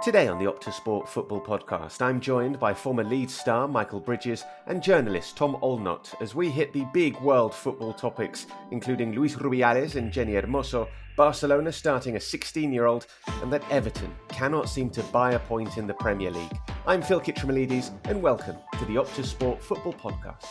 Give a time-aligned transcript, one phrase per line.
[0.00, 4.44] Today on the Optus Sport Football Podcast, I'm joined by former Leeds star Michael Bridges
[4.66, 9.96] and journalist Tom Allnutt as we hit the big world football topics, including Luis Rubiales
[9.96, 13.08] and Jenni Hermoso, Barcelona starting a 16 year old,
[13.42, 16.56] and that Everton cannot seem to buy a point in the Premier League.
[16.86, 20.46] I'm Phil Kitromilides, and welcome to the Optus Sport Football Podcast.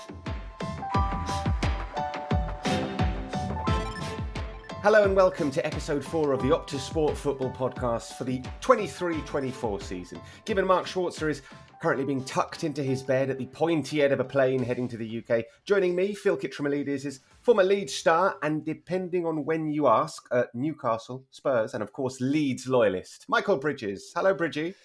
[4.84, 9.22] Hello and welcome to episode 4 of the Optus Sport Football Podcast for the 23
[9.22, 10.22] 24 season.
[10.46, 11.42] Given Mark Schwarzer is
[11.82, 14.96] currently being tucked into his bed at the pointy end of a plane heading to
[14.96, 19.88] the UK, joining me, Phil Kitromilides, is former Leeds star and, depending on when you
[19.88, 24.12] ask, uh, Newcastle, Spurs, and of course Leeds loyalist, Michael Bridges.
[24.16, 24.76] Hello, Bridgie.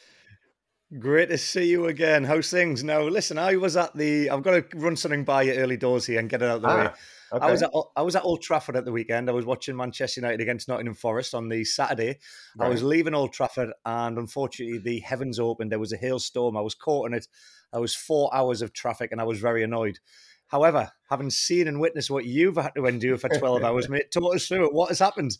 [0.99, 2.25] Great to see you again.
[2.25, 2.83] How's things?
[2.83, 4.31] Now, listen, I was at the.
[4.31, 6.63] I've got to run something by you early doors here and get it out of
[6.63, 6.77] the ah.
[6.77, 6.91] way.
[7.33, 7.47] Okay.
[7.47, 9.31] I was at I was at Old Trafford at the weekend.
[9.31, 12.19] I was watching Manchester United against Nottingham Forest on the Saturday.
[12.57, 12.67] Right.
[12.67, 15.73] I was leaving Old Trafford, and unfortunately, the heavens opened.
[15.73, 16.57] There was a hailstorm.
[16.57, 17.27] I was caught in it.
[17.73, 19.99] I was four hours of traffic, and I was very annoyed.
[20.49, 24.35] However, having seen and witnessed what you've had to endure for twelve hours, mate, talk
[24.35, 24.75] us through it.
[24.75, 25.39] What has happened?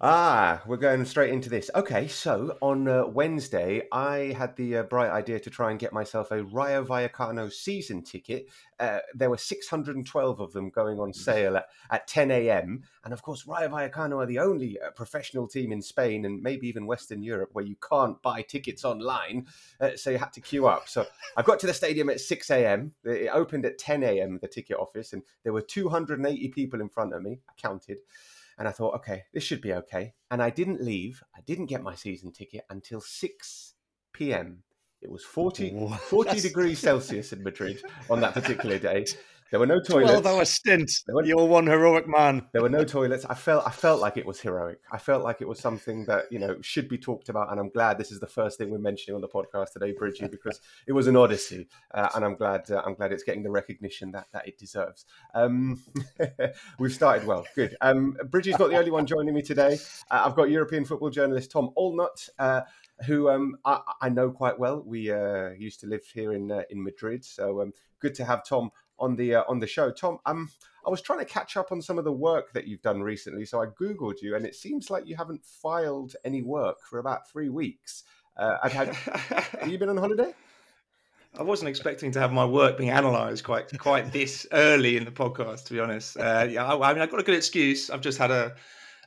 [0.00, 1.70] Ah, we're going straight into this.
[1.74, 5.92] Okay, so on uh, Wednesday, I had the uh, bright idea to try and get
[5.92, 8.48] myself a Rayo Vallecano season ticket.
[8.78, 12.82] Uh, there were 612 of them going on sale at, at 10 a.m.
[13.04, 16.66] And of course, Rayo Vallecano are the only uh, professional team in Spain and maybe
[16.68, 19.46] even Western Europe where you can't buy tickets online.
[19.80, 20.88] Uh, so you had to queue up.
[20.88, 21.06] So
[21.36, 22.92] I got to the stadium at 6 a.m.
[23.04, 27.14] It opened at 10 a.m., the ticket office, and there were 280 people in front
[27.14, 27.40] of me.
[27.48, 27.98] I counted.
[28.60, 30.12] And I thought, okay, this should be okay.
[30.30, 31.22] And I didn't leave.
[31.34, 33.74] I didn't get my season ticket until 6
[34.12, 34.64] p.m.
[35.00, 39.06] It was 40, 40 degrees Celsius in Madrid on that particular day.
[39.50, 40.12] There were no toilets.
[40.12, 40.92] Twelve hour stint.
[41.08, 42.46] Were, You're one heroic man.
[42.52, 43.24] There were no toilets.
[43.24, 44.78] I felt I felt like it was heroic.
[44.92, 47.70] I felt like it was something that you know should be talked about, and I'm
[47.70, 50.92] glad this is the first thing we're mentioning on the podcast today, Bridgie, because it
[50.92, 54.28] was an odyssey, uh, and I'm glad uh, I'm glad it's getting the recognition that
[54.32, 55.04] that it deserves.
[55.34, 55.82] Um,
[56.78, 57.44] we've started well.
[57.56, 57.76] Good.
[57.80, 59.78] Um, Bridgie's not the only one joining me today.
[60.10, 62.60] Uh, I've got European football journalist Tom Allnutt uh,
[63.06, 64.82] who um, I, I, know quite well.
[64.84, 68.44] We uh, used to live here in uh, in Madrid, so um, good to have
[68.44, 69.90] Tom on the uh, on the show.
[69.90, 70.50] Tom, um,
[70.86, 73.44] I was trying to catch up on some of the work that you've done recently,
[73.44, 77.28] so I googled you, and it seems like you haven't filed any work for about
[77.28, 78.04] three weeks.
[78.36, 78.94] Uh, I've had.
[78.94, 80.32] have you been on holiday?
[81.38, 85.12] I wasn't expecting to have my work being analysed quite quite this early in the
[85.12, 85.64] podcast.
[85.66, 87.90] To be honest, uh, yeah, I, I mean, I've got a good excuse.
[87.90, 88.54] I've just had a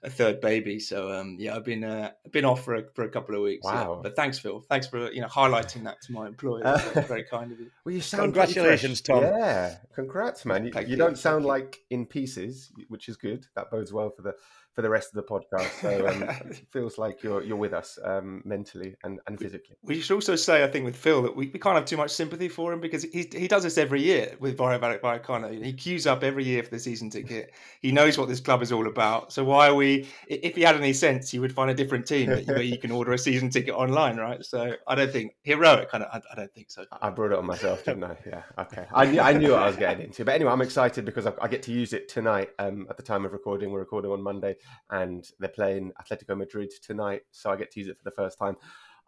[0.04, 0.80] a third baby.
[0.80, 3.66] So um, yeah, I've been uh, been off for a, for a couple of weeks.
[3.66, 3.96] Wow!
[3.96, 4.00] Yeah.
[4.04, 4.62] But thanks, Phil.
[4.62, 6.66] Thanks for you know highlighting that to my employer.
[6.66, 6.78] Uh,
[7.08, 7.72] very kind of you.
[7.86, 9.24] Well, you sound congratulations, Tom.
[9.24, 10.66] Yeah, congrats, man.
[10.66, 13.46] You, you don't sound like in pieces, which is good.
[13.56, 14.36] That bodes well for the
[14.74, 15.70] for the rest of the podcast.
[15.82, 19.76] So um, it feels like you're you're with us um, mentally and, and physically.
[19.84, 22.12] We should also say, I think, with Phil that we, we can't have too much
[22.12, 25.64] sympathy for him because he he does this every year with Rayo Vallecano.
[25.64, 27.54] He queues up every year for the season ticket.
[27.82, 29.32] He knows what this club is all about.
[29.32, 30.08] So why are we?
[30.28, 33.14] If he had any sense, he would find a different team where you can order
[33.14, 34.44] a season ticket online, right?
[34.44, 35.90] So I don't think heroic.
[35.90, 36.86] Kind of, I, I don't think so.
[37.02, 38.18] I brought it on myself, didn't I?
[38.26, 38.42] Yeah.
[38.58, 38.86] Okay.
[38.94, 41.34] I knew I knew what I was getting into, but anyway, I'm excited because I,
[41.42, 42.50] I get to use it tonight.
[42.58, 44.56] Um, at the time of recording, we're recording on Monday
[44.90, 48.38] and they're playing Atletico Madrid tonight, so I get to use it for the first
[48.38, 48.56] time.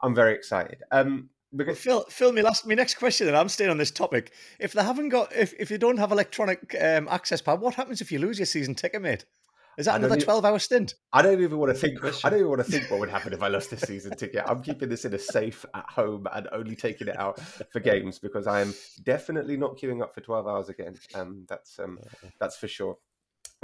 [0.01, 0.83] I'm very excited.
[0.91, 4.33] Um, because Phil, Phil, me last, me next question, and I'm staying on this topic.
[4.59, 8.01] If they haven't got, if, if you don't have electronic um, access pad, what happens
[8.01, 9.25] if you lose your season ticket, mate?
[9.77, 10.95] Is that another twelve-hour stint?
[11.11, 12.01] I don't even want to think.
[12.23, 14.41] I don't even want to think what would happen if I lost this season ticket.
[14.47, 18.17] I'm keeping this in a safe at home and only taking it out for games
[18.17, 20.95] because I am definitely not queuing up for twelve hours again.
[21.13, 21.99] Um, that's um,
[22.39, 22.97] that's for sure.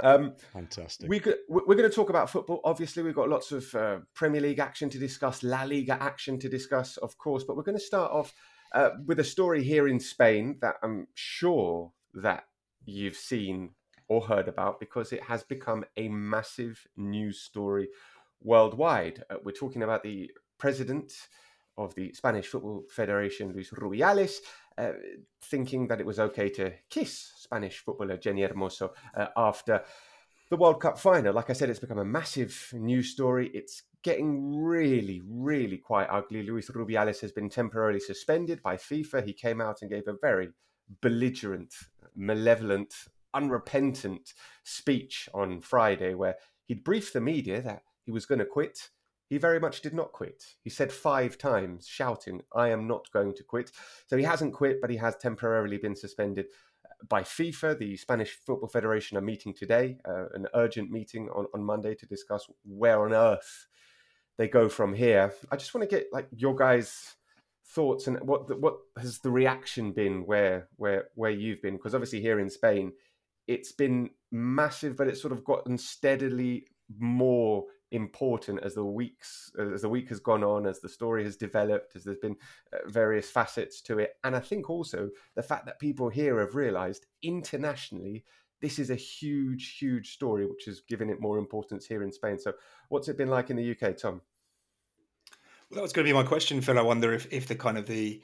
[0.00, 1.08] Um, Fantastic.
[1.08, 2.60] We could, we're going to talk about football.
[2.64, 6.48] Obviously, we've got lots of uh, Premier League action to discuss, La Liga action to
[6.48, 7.44] discuss, of course.
[7.44, 8.32] But we're going to start off
[8.74, 12.44] uh, with a story here in Spain that I'm sure that
[12.84, 13.70] you've seen
[14.08, 17.88] or heard about because it has become a massive news story
[18.42, 19.22] worldwide.
[19.30, 21.12] Uh, we're talking about the president
[21.78, 24.36] of the Spanish Football Federation, Luis Rubiales,
[24.78, 24.92] uh,
[25.42, 29.82] thinking that it was okay to kiss Spanish footballer Jenni Hermoso uh, after
[30.50, 31.32] the World Cup final.
[31.32, 33.50] Like I said, it's become a massive news story.
[33.54, 36.42] It's getting really, really quite ugly.
[36.42, 39.24] Luis Rubiales has been temporarily suspended by FIFA.
[39.24, 40.50] He came out and gave a very
[41.00, 41.72] belligerent,
[42.14, 42.94] malevolent,
[43.32, 44.34] unrepentant
[44.64, 46.36] speech on Friday where
[46.66, 48.90] he'd briefed the media that he was going to quit.
[49.32, 50.44] He very much did not quit.
[50.62, 53.72] He said five times, shouting, I am not going to quit.
[54.06, 56.48] So he hasn't quit, but he has temporarily been suspended
[57.08, 57.78] by FIFA.
[57.78, 62.04] The Spanish Football Federation are meeting today, uh, an urgent meeting on, on Monday to
[62.04, 63.68] discuss where on earth
[64.36, 65.32] they go from here.
[65.50, 67.14] I just want to get like your guys'
[67.68, 72.20] thoughts and what what has the reaction been where where where you've been because obviously
[72.20, 72.92] here in Spain
[73.46, 76.66] it's been massive but it's sort of gotten steadily
[76.98, 81.36] more important as the weeks as the week has gone on as the story has
[81.36, 82.36] developed as there's been
[82.72, 84.16] uh, various facets to it.
[84.24, 88.24] And i think also the fact that people here have realized internationally
[88.60, 92.38] this is a huge huge story which has given it more importance here in spain.
[92.38, 92.54] So
[92.88, 94.22] what's it been like in the uk tom?
[95.70, 96.78] Well that was going to be my question phil.
[96.78, 98.22] I wonder if if the kind of the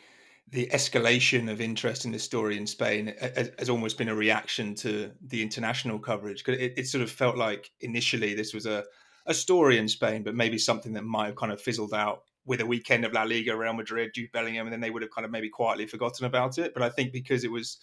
[0.50, 5.10] the escalation of interest in this story in Spain has, almost been a reaction to
[5.20, 6.42] the international coverage.
[6.42, 8.84] Because it, it, sort of felt like initially this was a
[9.28, 12.62] a story in Spain, but maybe something that might have kind of fizzled out with
[12.62, 15.26] a weekend of La Liga, Real Madrid, Jude Bellingham, and then they would have kind
[15.26, 16.72] of maybe quietly forgotten about it.
[16.72, 17.76] But I think because it was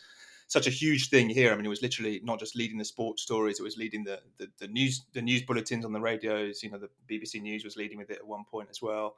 [0.48, 3.22] such a huge thing here, I mean, it was literally not just leading the sports
[3.22, 6.64] stories; it was leading the, the, the news the news bulletins on the radios.
[6.64, 9.16] You know, the BBC News was leading with it at one point as well.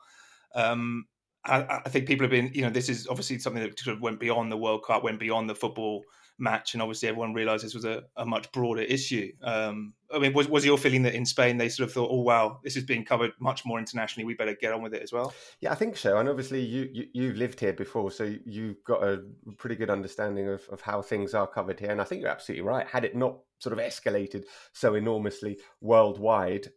[0.54, 1.08] Um,
[1.48, 4.02] I, I, think people have been, you know, this is obviously something that sort of
[4.02, 6.04] went beyond the World Cup, went beyond the football
[6.40, 9.32] match, and obviously everyone realised this was a, a much broader issue.
[9.42, 12.22] Um, I mean, was was your feeling that in Spain they sort of thought, oh
[12.22, 15.12] wow, this is being covered much more internationally, we better get on with it as
[15.12, 15.34] well?
[15.60, 16.18] Yeah, I think so.
[16.18, 19.24] And obviously, you, you have lived here before, so you've got a
[19.58, 21.92] pretty good understanding of, of how things are covered here.
[21.92, 22.88] And I think you're absolutely right.
[22.88, 24.44] Had it not sort of escalated
[24.74, 26.70] so enormously worldwide,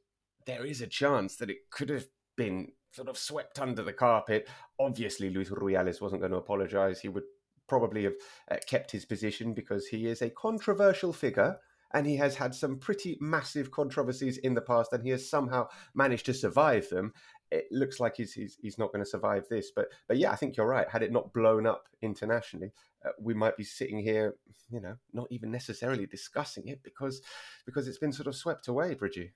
[0.46, 2.06] there is a chance that it could have
[2.37, 4.48] been sort of swept under the carpet.
[4.78, 7.00] Obviously, Luis Rubiales wasn't going to apologise.
[7.00, 7.25] He would
[7.69, 8.14] probably have
[8.50, 11.56] uh, kept his position because he is a controversial figure
[11.92, 15.66] and he has had some pretty massive controversies in the past and he has somehow
[15.94, 17.12] managed to survive them
[17.50, 20.37] it looks like he's he's, he's not going to survive this but but yeah i
[20.37, 22.72] think you're right had it not blown up internationally
[23.04, 24.34] uh, we might be sitting here
[24.70, 27.22] you know not even necessarily discussing it because
[27.66, 29.32] because it's been sort of swept away bridgie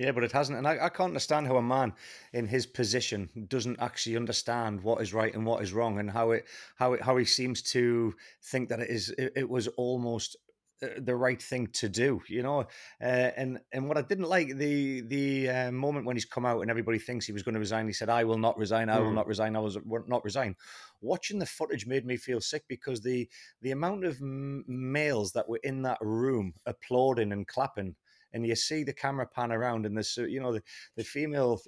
[0.00, 1.92] yeah, but it hasn't, and I, I, can't understand how a man
[2.32, 6.30] in his position doesn't actually understand what is right and what is wrong, and how
[6.30, 10.38] it how it how he seems to think that it is it, it was almost
[10.82, 12.60] uh, the right thing to do, you know.
[12.98, 16.62] Uh, and and what I didn't like the the uh, moment when he's come out
[16.62, 17.86] and everybody thinks he was going to resign.
[17.86, 18.88] He said, "I will not resign.
[18.88, 19.16] I will mm.
[19.16, 19.54] not resign.
[19.54, 20.56] I will not resign."
[21.02, 23.28] Watching the footage made me feel sick because the
[23.60, 27.96] the amount of males that were in that room applauding and clapping
[28.32, 30.62] and you see the camera pan around, and there's you know the,
[30.96, 31.60] the female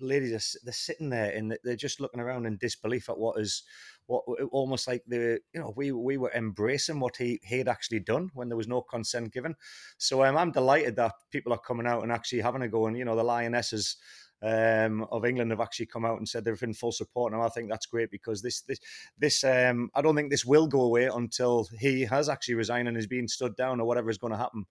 [0.00, 3.62] ladies are they're sitting there and they're just looking around in disbelief at what is
[4.06, 8.00] what almost like the you know we we were embracing what he he had actually
[8.00, 9.54] done when there was no consent given.
[9.98, 12.96] So um, I'm delighted that people are coming out and actually having a go, and
[12.96, 13.96] you know the lionesses.
[14.44, 17.48] Um, of England have actually come out and said they're in full support, and I
[17.48, 18.80] think that's great because this this
[19.16, 22.96] this um, I don't think this will go away until he has actually resigned and
[22.96, 24.64] is being stood down or whatever is going to happen.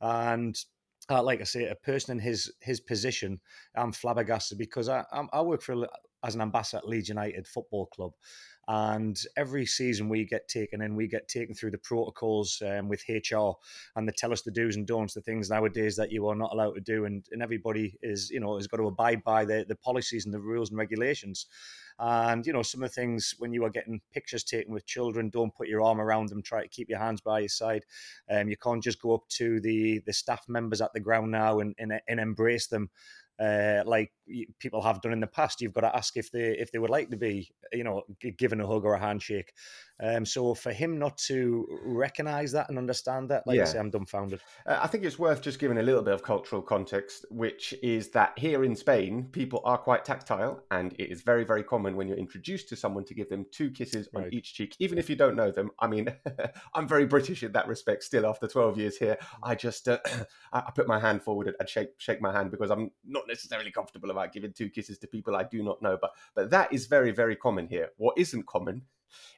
[0.00, 0.56] And
[1.10, 3.40] uh, like I say, a person in his his position,
[3.76, 5.86] I'm flabbergasted because I I'm, i work for
[6.24, 8.12] as an ambassador at Leeds United Football Club,
[8.68, 13.02] and every season we get taken in, we get taken through the protocols um, with
[13.08, 13.52] HR,
[13.96, 16.52] and they tell us the do's and don'ts, the things nowadays that you are not
[16.52, 19.64] allowed to do, and, and everybody is you know has got to abide by the
[19.66, 21.46] the policies and the rules and regulations.
[21.98, 25.30] And you know, some of the things when you are getting pictures taken with children,
[25.30, 26.42] don't put your arm around them.
[26.42, 27.84] Try to keep your hands by your side.
[28.30, 31.60] Um, you can't just go up to the the staff members at the ground now
[31.60, 32.90] and and, and embrace them
[33.40, 34.10] uh, like
[34.58, 35.60] people have done in the past.
[35.60, 38.02] You've got to ask if they if they would like to be, you know,
[38.36, 39.52] given a hug or a handshake.
[40.00, 43.62] Um, so for him not to recognise that and understand that, like yeah.
[43.62, 44.40] I say, I'm dumbfounded.
[44.66, 48.10] Uh, I think it's worth just giving a little bit of cultural context, which is
[48.10, 52.08] that here in Spain, people are quite tactile, and it is very very common when
[52.08, 54.32] you're introduced to someone to give them two kisses on right.
[54.32, 55.70] each cheek, even if you don't know them.
[55.80, 56.08] I mean,
[56.74, 58.04] I'm very British in that respect.
[58.04, 59.98] Still, after 12 years here, I just uh,
[60.52, 64.10] I put my hand forward and shake shake my hand because I'm not necessarily comfortable
[64.10, 65.98] about giving two kisses to people I do not know.
[66.00, 67.90] But but that is very very common here.
[67.96, 68.82] What isn't common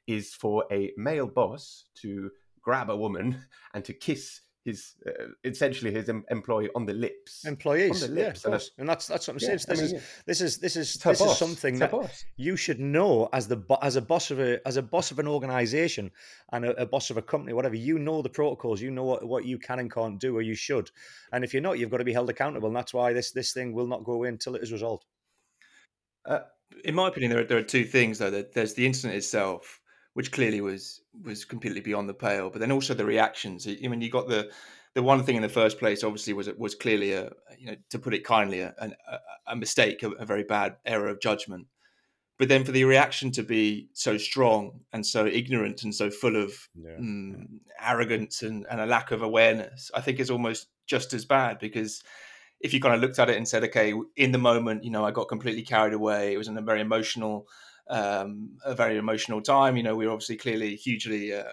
[0.06, 2.30] is for a male boss to
[2.62, 7.44] grab a woman and to kiss his uh, essentially his em- employee on the lips.
[7.46, 8.44] Employees, on the lips.
[8.46, 9.58] yeah, and, and that's that's what I'm saying.
[9.66, 12.78] Yeah, this, I mean, is, this is this is this is something that you should
[12.78, 16.10] know as the as a boss of a as a boss of an organization
[16.52, 17.74] and a, a, boss of a company, whatever.
[17.74, 18.82] You know the protocols.
[18.82, 20.90] You know what, what you can and can't do, or you should.
[21.32, 22.68] And if you're not, you've got to be held accountable.
[22.68, 25.06] And that's why this this thing will not go away until it is resolved.
[26.26, 26.40] Uh,
[26.84, 28.30] in my opinion, there are, there are two things though.
[28.30, 29.80] There's the incident itself,
[30.14, 32.50] which clearly was was completely beyond the pale.
[32.50, 33.66] But then also the reactions.
[33.66, 34.50] I mean, you got the
[34.94, 37.98] the one thing in the first place, obviously, was was clearly a you know to
[37.98, 41.66] put it kindly, a, a, a mistake, a, a, very bad error of judgment.
[42.38, 46.36] But then for the reaction to be so strong and so ignorant and so full
[46.36, 46.96] of yeah.
[46.98, 47.44] mm,
[47.78, 52.02] arrogance and, and a lack of awareness, I think is almost just as bad because
[52.60, 55.04] if you kind of looked at it and said, okay, in the moment, you know,
[55.04, 56.34] I got completely carried away.
[56.34, 57.46] It was in a very emotional
[57.88, 59.76] um, a very emotional time.
[59.76, 61.44] You know, we were obviously clearly hugely uh,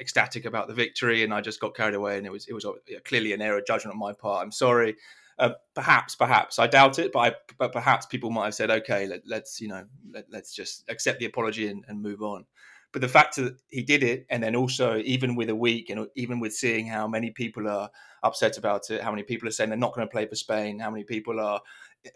[0.00, 2.66] ecstatic about the victory, and I just got carried away, and it was it was
[3.04, 4.42] clearly an error of judgment on my part.
[4.42, 4.96] I'm sorry.
[5.38, 9.06] Uh, perhaps, perhaps I doubt it, but I, but perhaps people might have said, okay,
[9.06, 12.44] let, us you know let, us just accept the apology and, and move on.
[12.90, 16.08] But the fact that he did it, and then also even with a week, and
[16.16, 17.88] even with seeing how many people are
[18.22, 20.78] upset about it, how many people are saying they're not going to play for Spain,
[20.78, 21.60] how many people are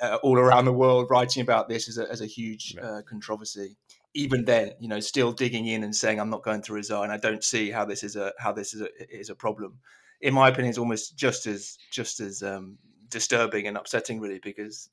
[0.00, 3.76] uh, all around the world writing about this as a, as a huge uh, controversy.
[4.14, 7.10] Even then, you know, still digging in and saying I'm not going to resign.
[7.10, 9.78] I don't see how this is a how this is a is a problem.
[10.20, 12.78] In my opinion, it's almost just as just as um,
[13.08, 14.90] disturbing and upsetting, really, because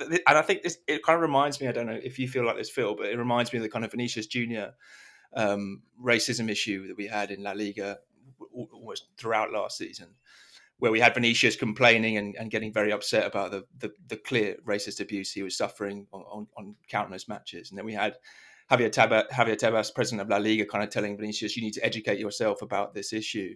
[0.00, 1.66] and I think this it kind of reminds me.
[1.66, 3.68] I don't know if you feel like this, Phil, but it reminds me of the
[3.68, 4.74] kind of Vinicius Junior
[5.34, 7.98] um, racism issue that we had in La Liga
[8.52, 10.08] almost throughout last season
[10.80, 14.56] where we had Vinicius complaining and, and getting very upset about the, the, the clear
[14.66, 17.70] racist abuse he was suffering on, on, on, countless matches.
[17.70, 18.16] And then we had
[18.70, 21.84] Javier, Tebas, Javier Tebas, president of La Liga, kind of telling Vinicius, you need to
[21.84, 23.54] educate yourself about this issue.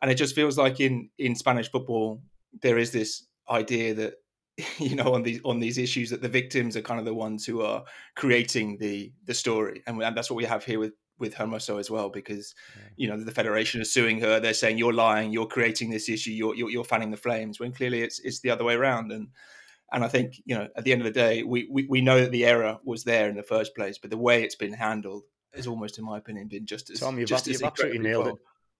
[0.00, 2.22] And it just feels like in, in Spanish football,
[2.62, 4.14] there is this idea that
[4.78, 7.46] you know on these on these issues that the victims are kind of the ones
[7.46, 7.84] who are
[8.14, 11.90] creating the the story and, and that's what we have here with with Hermoso as
[11.90, 12.54] well because
[12.96, 14.40] you know the federation is suing her.
[14.40, 17.60] They're saying you're lying, you're creating this issue, you're, you're, you're fanning the flames.
[17.60, 19.12] When clearly it's it's the other way around.
[19.12, 19.28] And
[19.92, 22.20] and I think you know at the end of the day, we, we we know
[22.20, 25.24] that the error was there in the first place, but the way it's been handled
[25.54, 28.34] has almost, in my opinion, been just as Tom, you've, just you've absolutely nailed it.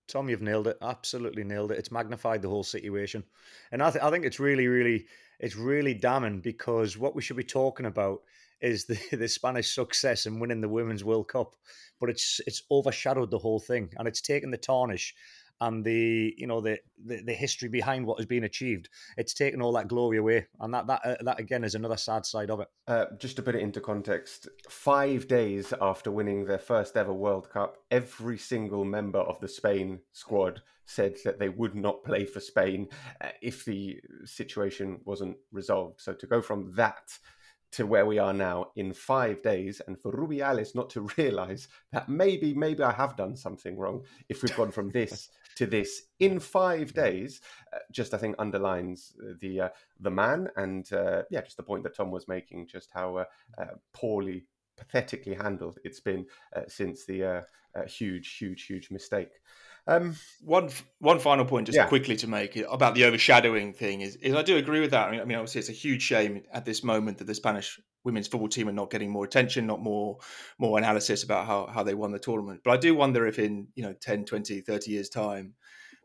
[0.09, 0.77] Tom, you've nailed it.
[0.83, 1.79] Absolutely nailed it.
[1.79, 3.25] It's magnified the whole situation,
[3.71, 5.07] and I, th- I think it's really, really,
[5.39, 8.23] it's really damning because what we should be talking about
[8.61, 11.55] is the, the Spanish success in winning the Women's World Cup,
[11.99, 15.15] but it's it's overshadowed the whole thing, and it's taken the tarnish
[15.63, 18.89] and the you know the, the, the history behind what has been achieved.
[19.17, 22.25] It's taken all that glory away, and that that uh, that again is another sad
[22.25, 22.69] side of it.
[22.89, 27.51] Uh, just to put it into context, five days after winning their first ever World
[27.51, 32.41] Cup, every single member of the Spain squad said that they would not play for
[32.41, 32.89] Spain
[33.21, 36.01] uh, if the situation wasn't resolved.
[36.01, 37.17] So to go from that
[37.73, 42.09] to where we are now in five days, and for Rubiales not to realize that
[42.09, 46.41] maybe, maybe I have done something wrong if we've gone from this to this in
[46.41, 47.41] five days,
[47.73, 49.69] uh, just I think underlines the uh,
[50.01, 53.25] the man and uh, yeah, just the point that Tom was making, just how uh,
[53.59, 54.47] uh, poorly,
[54.77, 57.45] pathetically handled it's been uh, since the
[57.87, 59.31] huge, huge, huge mistake.
[59.87, 61.87] Um, one one final point, just yeah.
[61.87, 65.09] quickly to make about the overshadowing thing is, is I do agree with that.
[65.09, 67.81] I mean, I mean, obviously, it's a huge shame at this moment that the Spanish
[68.05, 70.19] women's football team are not getting more attention, not more
[70.59, 72.61] more analysis about how, how they won the tournament.
[72.65, 75.55] But I do wonder if in you know 10, 20, 30 years time,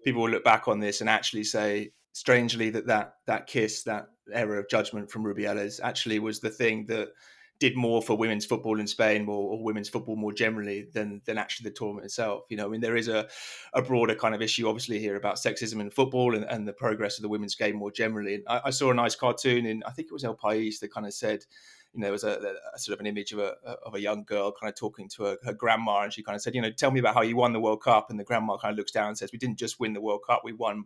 [0.03, 4.07] people will look back on this and actually say, strangely, that that that kiss, that
[4.31, 7.09] error of judgment from Rubiales, actually was the thing that
[7.59, 11.37] did more for women's football in Spain or, or, women's football more generally than than
[11.37, 12.43] actually the tournament itself.
[12.49, 13.27] You know, I mean, there is a,
[13.73, 17.17] a broader kind of issue, obviously, here about sexism in football and, and the progress
[17.17, 18.35] of the women's game more generally.
[18.35, 20.93] And I, I, saw a nice cartoon in, I think it was El País, that
[20.93, 21.45] kind of said,
[21.93, 24.25] you know, there was a, a, sort of an image of a of a young
[24.25, 26.71] girl kind of talking to her, her grandma, and she kind of said, you know,
[26.71, 28.09] tell me about how you won the World Cup.
[28.09, 30.21] And the grandma kind of looks down and says, we didn't just win the World
[30.27, 30.85] Cup, we won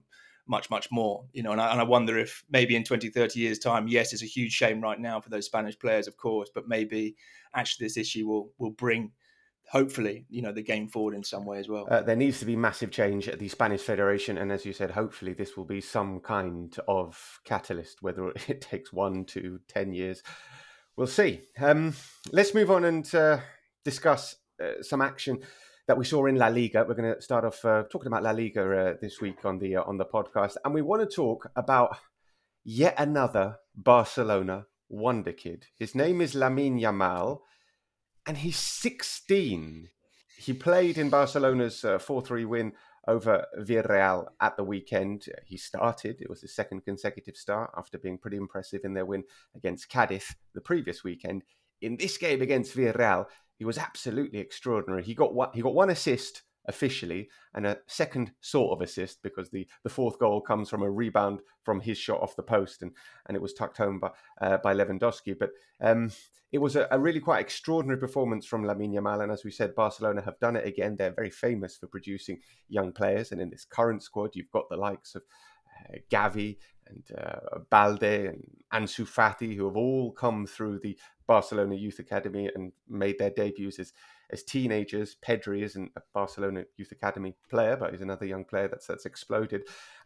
[0.50, 1.24] much, much more.
[1.32, 4.12] You know, and I, and I wonder if maybe in 20, 30 years' time, yes,
[4.12, 7.16] it's a huge shame right now for those Spanish players, of course, but maybe
[7.54, 9.12] actually this issue will will bring
[9.72, 11.88] hopefully, you know, the game forward in some way as well.
[11.92, 14.90] Uh, there needs to be massive change at the Spanish Federation, and as you said,
[14.90, 18.02] hopefully this will be some kind of catalyst.
[18.02, 20.24] Whether it takes one, to ten years,
[20.96, 21.42] we'll see.
[21.60, 21.94] Um,
[22.32, 23.40] let's move on and uh,
[23.86, 25.40] discuss uh, some action
[25.90, 26.86] that we saw in La Liga.
[26.88, 29.78] We're going to start off uh, talking about La Liga uh, this week on the
[29.78, 31.98] uh, on the podcast, and we want to talk about
[32.64, 35.66] yet another Barcelona wonder kid.
[35.80, 37.40] His name is Lamine Yamal,
[38.28, 39.90] and he's 16.
[40.38, 42.74] He played in Barcelona's uh, 4 3 win
[43.08, 45.26] over Villarreal at the weekend.
[45.48, 49.24] He started, it was his second consecutive start after being pretty impressive in their win
[49.56, 51.42] against Cadiz the previous weekend.
[51.82, 53.26] In this game against Villarreal,
[53.60, 55.04] he was absolutely extraordinary.
[55.04, 59.50] He got one, he got one assist officially and a second sort of assist because
[59.50, 62.92] the, the fourth goal comes from a rebound from his shot off the post and,
[63.28, 64.12] and it was tucked home by,
[64.42, 65.36] uh, by Lewandowski.
[65.38, 65.50] But
[65.82, 66.12] um,
[66.52, 69.24] it was a, a, really quite extraordinary performance from Lamine Yamal.
[69.24, 70.96] And as we said, Barcelona have done it again.
[70.96, 72.40] They're very famous for producing
[72.70, 73.32] young players.
[73.32, 75.24] And in this current squad, you've got the likes of
[75.90, 80.98] uh, Gavi and uh, Balde and Ansu Fati, who have all come through the
[81.30, 83.94] Barcelona Youth Academy and made their debuts as
[84.32, 85.16] as teenagers.
[85.24, 89.62] Pedri isn't a Barcelona Youth Academy player, but he's another young player that's that's exploded,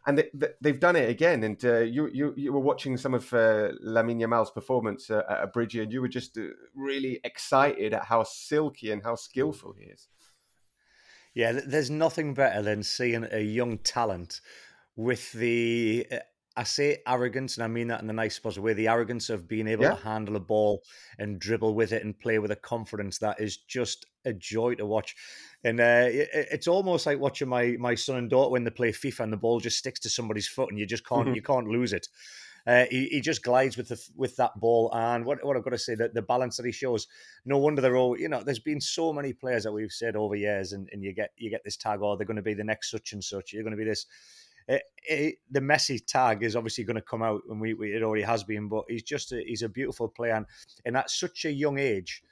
[0.06, 1.42] and they, have done it again.
[1.42, 5.54] And uh, you you you were watching some of uh, Lamine Yamal's performance uh, at
[5.54, 6.42] Bridgie, and you were just uh,
[6.74, 10.08] really excited at how silky and how skillful he is.
[11.32, 14.42] Yeah, there's nothing better than seeing a young talent
[14.94, 16.18] with the uh,
[16.56, 18.74] I say arrogance, and I mean that in the nice positive way.
[18.74, 19.94] The arrogance of being able yeah.
[19.94, 20.82] to handle a ball
[21.18, 24.86] and dribble with it and play with a confidence that is just a joy to
[24.86, 25.16] watch.
[25.64, 28.92] And uh, it, it's almost like watching my my son and daughter when they play
[28.92, 31.34] FIFA and the ball just sticks to somebody's foot and you just can't mm-hmm.
[31.34, 32.08] you can't lose it.
[32.66, 35.70] Uh, he, he, just glides with the, with that ball, and what, what I've got
[35.70, 37.06] to say that the balance that he shows.
[37.44, 38.42] No wonder they're all you know.
[38.42, 41.50] There's been so many players that we've said over years, and, and you get you
[41.50, 43.52] get this tag, oh, they're going to be the next such and such.
[43.52, 44.06] You're going to be this
[44.68, 48.02] it, it, the Messi tag is obviously going to come out, and we, we, it
[48.02, 48.68] already has been.
[48.68, 50.46] But he's just a, he's a beautiful player, and,
[50.84, 52.22] and at such a young age,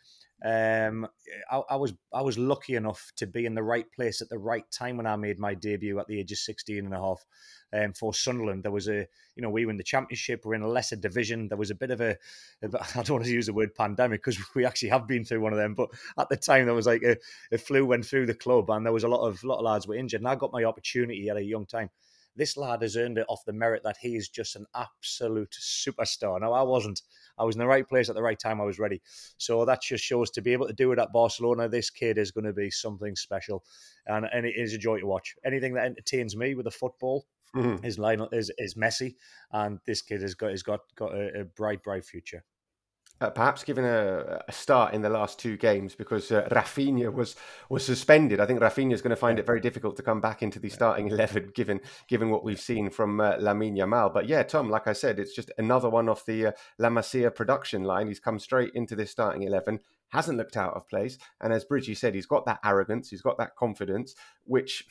[0.45, 1.07] um,
[1.51, 4.39] I, I, was I was lucky enough to be in the right place at the
[4.39, 7.25] right time when I made my debut at the age of 16 and a half
[7.73, 8.65] um, for Sunderland.
[8.65, 11.47] There was a, you know, we were in the championship, we're in a lesser division.
[11.47, 12.17] There was a bit of a,
[12.63, 15.43] a I don't want to use the word pandemic because we actually have been through
[15.43, 17.17] one of them, but at the time there was like a,
[17.53, 19.87] a flu went through the club and there was a lot of, lot of lads
[19.87, 21.91] were injured and I got my opportunity at a young time
[22.37, 26.41] this lad has earned it off the merit that he is just an absolute superstar.
[26.41, 27.03] Now, I wasn't.
[27.39, 28.61] I was in the right place at the right time.
[28.61, 29.01] I was ready.
[29.39, 31.69] So that just shows to be able to do it at Barcelona.
[31.69, 33.65] This kid is going to be something special,
[34.07, 35.35] and, and it is a joy to watch.
[35.45, 37.85] Anything that entertains me with the football mm-hmm.
[37.85, 39.17] is Lionel is is Messi,
[39.53, 42.45] and this kid has got has got got a, a bright bright future
[43.23, 47.37] uh, perhaps given a, a, start in the last two games because uh, Raphinha was
[47.69, 48.41] was suspended.
[48.41, 50.69] I think Raphinha is going to find it very difficult to come back into the
[50.69, 54.13] starting eleven, given given what we've seen from uh, Lamine Yamal.
[54.13, 57.33] But yeah, Tom, like I said, it's just another one off the uh, La Masia
[57.33, 58.09] production line.
[58.09, 61.95] He's come straight into this starting eleven, hasn't looked out of place, and as Bridgie
[61.95, 64.85] said, he's got that arrogance, he's got that confidence, which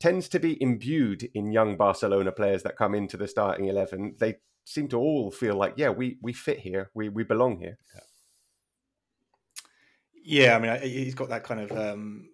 [0.00, 4.16] tends to be imbued in young Barcelona players that come into the starting eleven.
[4.18, 7.78] They seem to all feel like, yeah, we we fit here, we we belong here.
[10.22, 11.72] Yeah, I mean, he's got that kind of.
[11.72, 12.28] Um,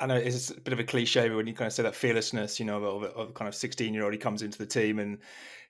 [0.00, 1.94] I know it's a bit of a cliche but when you kind of say that
[1.94, 4.12] fearlessness, you know, of, of kind of sixteen-year-old.
[4.12, 5.18] He comes into the team and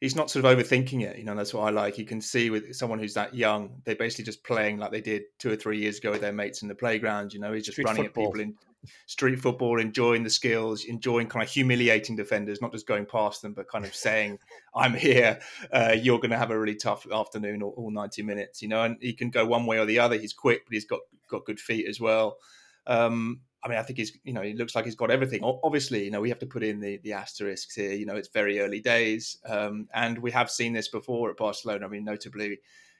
[0.01, 1.19] he's not sort of overthinking it.
[1.19, 1.99] You know, that's what I like.
[1.99, 5.23] You can see with someone who's that young, they're basically just playing like they did
[5.39, 7.33] two or three years ago with their mates in the playground.
[7.33, 8.25] You know, he's just Street running football.
[8.25, 8.55] at people in
[9.07, 13.53] street football, enjoying the skills, enjoying kind of humiliating defenders, not just going past them,
[13.53, 14.39] but kind of saying,
[14.75, 15.39] "I'm here.
[15.73, 18.83] Uh, you're going to have a really tough afternoon, all, all 90 minutes." You know,
[18.83, 20.17] and he can go one way or the other.
[20.17, 22.39] He's quick, but he's got got good feet as well.
[22.87, 25.43] Um, I mean, I think he's, you know, he looks like he's got everything.
[25.43, 27.93] Obviously, you know, we have to put in the the asterisks here.
[27.93, 31.87] You know, it's very early days, um, and we have seen this before at Barcelona.
[31.87, 32.59] I mean, notably,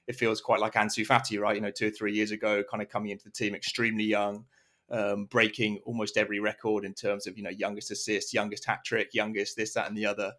[0.09, 1.55] it feels quite like Ansu Fati, right?
[1.55, 4.45] You know, two or three years ago, kind of coming into the team extremely young
[4.91, 9.15] um, breaking almost every record in terms of you know youngest assist, youngest hat trick,
[9.15, 10.33] youngest this, that, and the other.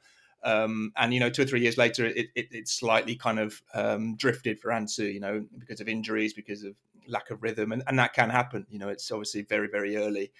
[0.43, 3.61] Um, and you know, two or three years later, it, it, it slightly kind of
[3.73, 6.75] um, drifted for Ansu, you know, because of injuries, because of
[7.07, 8.65] lack of rhythm, and, and that can happen.
[8.69, 10.31] You know, it's obviously very, very early.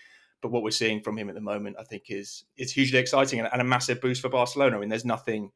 [0.41, 3.39] But what we're seeing from him at the moment, I think, is is hugely exciting
[3.39, 4.77] and, and a massive boost for Barcelona.
[4.77, 5.51] I mean, there's nothing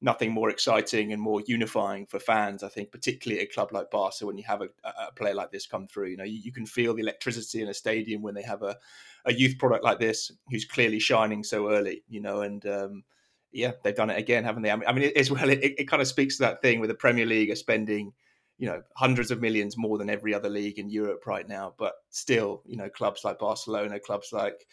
[0.00, 2.62] nothing more exciting and more unifying for fans.
[2.62, 5.50] I think, particularly at a club like Barca, when you have a, a player like
[5.50, 8.34] this come through, you know, you, you, can feel the electricity in a stadium when
[8.34, 8.76] they have a,
[9.24, 13.04] a youth product like this who's clearly shining so early, you know, and um,
[13.52, 14.70] yeah, they've done it again, haven't they?
[14.70, 17.26] I mean, as well, it, it kind of speaks to that thing with the Premier
[17.26, 18.12] League are spending
[18.58, 21.74] you know hundreds of millions more than every other league in Europe right now.
[21.78, 24.66] But still, you know, clubs like Barcelona, clubs like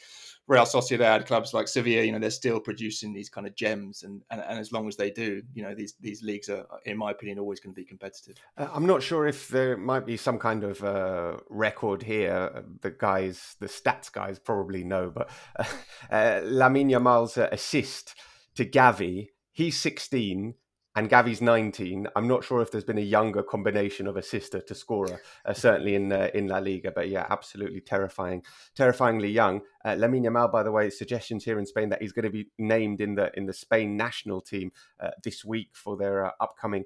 [0.47, 4.21] Real Sociedad, clubs like Sevilla, you know, they're still producing these kind of gems, and,
[4.29, 7.11] and, and as long as they do, you know, these these leagues are, in my
[7.11, 8.35] opinion, always going to be competitive.
[8.57, 12.63] Uh, I'm not sure if there might be some kind of uh, record here.
[12.81, 15.63] The guys, the stats guys, probably know, but uh,
[16.09, 18.15] uh, Lamine Yamal's assist
[18.55, 20.55] to Gavi, he's 16
[20.95, 22.07] and Gavi's 19.
[22.15, 25.95] I'm not sure if there's been a younger combination of assister to scorer, uh, certainly
[25.95, 26.91] in uh, in La Liga.
[26.91, 28.43] But yeah, absolutely terrifying,
[28.75, 29.61] terrifyingly young.
[29.83, 32.47] Uh, Lamine Yamal, by the way, suggestions here in Spain that he's going to be
[32.57, 36.83] named in the in the Spain national team uh, this week for their uh, upcoming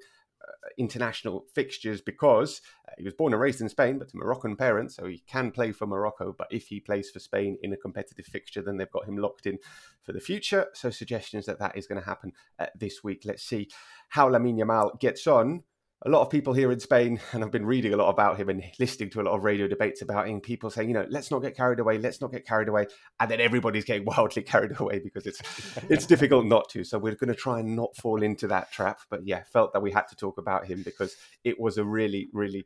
[0.77, 4.95] international fixtures because uh, he was born and raised in Spain, but to Moroccan parents,
[4.95, 6.33] so he can play for Morocco.
[6.37, 9.45] But if he plays for Spain in a competitive fixture, then they've got him locked
[9.45, 9.59] in
[10.01, 10.67] for the future.
[10.73, 13.23] So suggestions that that is going to happen uh, this week.
[13.25, 13.69] Let's see
[14.09, 15.63] how Lamine Yamal gets on
[16.05, 18.49] a lot of people here in Spain, and I've been reading a lot about him
[18.49, 20.39] and listening to a lot of radio debates about him.
[20.39, 22.85] People saying, you know, let's not get carried away, let's not get carried away,
[23.19, 25.41] and then everybody's getting wildly carried away because it's
[25.89, 26.83] it's difficult not to.
[26.83, 28.99] So we're going to try and not fall into that trap.
[29.09, 32.29] But yeah, felt that we had to talk about him because it was a really,
[32.31, 32.65] really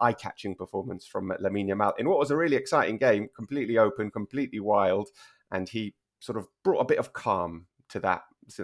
[0.00, 4.60] eye-catching performance from Lamine Yamal in what was a really exciting game, completely open, completely
[4.60, 5.10] wild,
[5.50, 8.22] and he sort of brought a bit of calm to that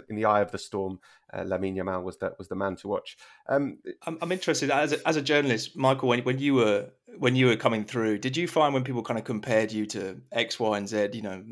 [0.09, 1.01] in the eye of the storm.
[1.33, 3.16] Uh, Lamine Yamal was that was the man to watch.
[3.49, 6.09] Um, I'm, I'm, interested as a, as a journalist, Michael.
[6.09, 9.18] When, when you were when you were coming through, did you find when people kind
[9.18, 11.42] of compared you to X, Y, and Z, you know,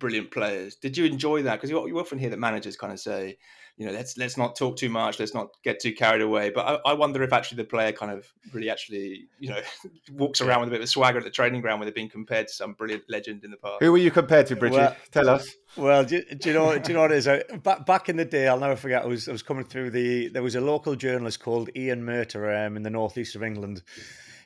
[0.00, 0.74] brilliant players?
[0.74, 1.56] Did you enjoy that?
[1.56, 3.38] Because you, you often hear that managers kind of say,
[3.76, 6.50] you know, let's let's not talk too much, let's not get too carried away.
[6.50, 9.60] But I, I wonder if actually the player kind of really actually, you know,
[10.12, 12.08] walks around with a bit of a swagger at the training ground when they're being
[12.08, 13.76] compared to some brilliant legend in the past.
[13.80, 14.76] Who were you compared to, Bridgie?
[14.76, 15.54] Well, Tell us.
[15.76, 16.78] Well, do, do, you know?
[16.78, 17.60] Do you know what it is?
[17.62, 19.04] Back back in the day, I'll never forget.
[19.04, 20.28] I was I was coming through the.
[20.28, 23.82] There was a local journalist called Ian Murter um, in the northeast of England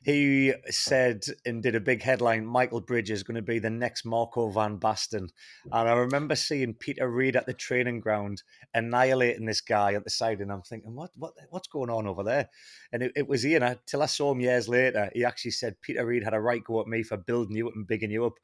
[0.04, 4.04] he said and did a big headline Michael Bridge is going to be the next
[4.04, 5.30] Marco van Basten.
[5.72, 8.42] And I remember seeing Peter Reid at the training ground
[8.74, 10.40] annihilating this guy at the side.
[10.40, 12.50] And I'm thinking, what, what what's going on over there?
[12.92, 13.78] And it, it was Ian.
[13.86, 16.82] Till I saw him years later, he actually said Peter Reid had a right go
[16.82, 18.34] at me for building you up and bigging you up.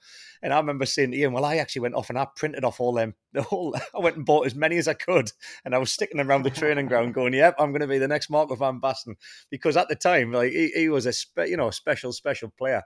[0.42, 2.94] And I remember saying Ian, well, I actually went off and I printed off all
[2.94, 5.30] them, the whole, I went and bought as many as I could.
[5.64, 7.98] And I was sticking them around the training ground going, yep, I'm going to be
[7.98, 9.16] the next Marco van Basten.
[9.50, 12.82] Because at the time, like he, he was a, spe- you know, special, special player.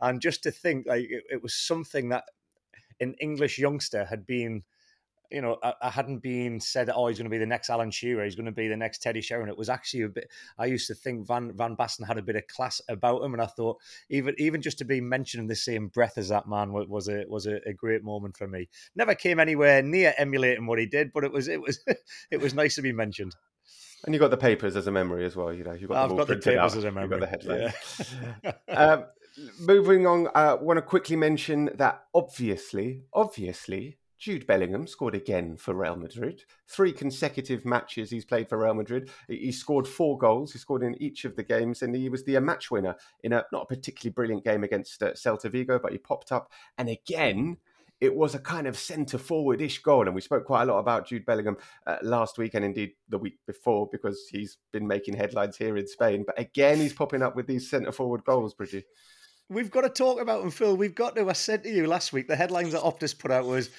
[0.00, 2.24] And just to think, like it, it was something that
[3.00, 4.62] an English youngster had been,
[5.30, 7.90] you know, I, I, hadn't been said, oh, he's going to be the next Alan
[7.90, 9.52] Shearer, he's going to be the next Teddy Sheringham.
[9.52, 10.30] It was actually a bit.
[10.58, 13.42] I used to think Van Van Basten had a bit of class about him, and
[13.42, 13.78] I thought
[14.08, 17.24] even even just to be mentioned in the same breath as that man was a
[17.28, 18.68] was a, a great moment for me.
[18.96, 21.80] Never came anywhere near emulating what he did, but it was it was
[22.30, 23.34] it was nice to be mentioned.
[24.04, 25.52] And you got the papers as a memory as well.
[25.52, 26.10] You know, you got.
[26.10, 26.76] I've got the papers out.
[26.76, 27.16] as a memory.
[27.16, 28.14] You got the headlines.
[28.44, 28.52] Yeah.
[28.68, 29.04] um,
[29.60, 35.56] moving on, I uh, want to quickly mention that obviously, obviously, Jude Bellingham scored again
[35.56, 36.42] for Real Madrid.
[36.66, 39.10] Three consecutive matches he's played for Real Madrid.
[39.28, 40.52] He scored four goals.
[40.52, 43.44] He scored in each of the games, and he was the match winner in a
[43.52, 47.58] not a particularly brilliant game against uh, Celta Vigo, but he popped up and again
[48.00, 50.06] it was a kind of centre forward ish goal.
[50.06, 51.56] And we spoke quite a lot about Jude Bellingham
[51.86, 55.86] uh, last week and indeed the week before because he's been making headlines here in
[55.86, 56.24] Spain.
[56.26, 58.84] But again, he's popping up with these centre forward goals, Bridgie.
[59.50, 60.76] We've got to talk about him, Phil.
[60.76, 61.28] We've got to.
[61.28, 63.70] I said to you last week, the headlines that Optus put out was,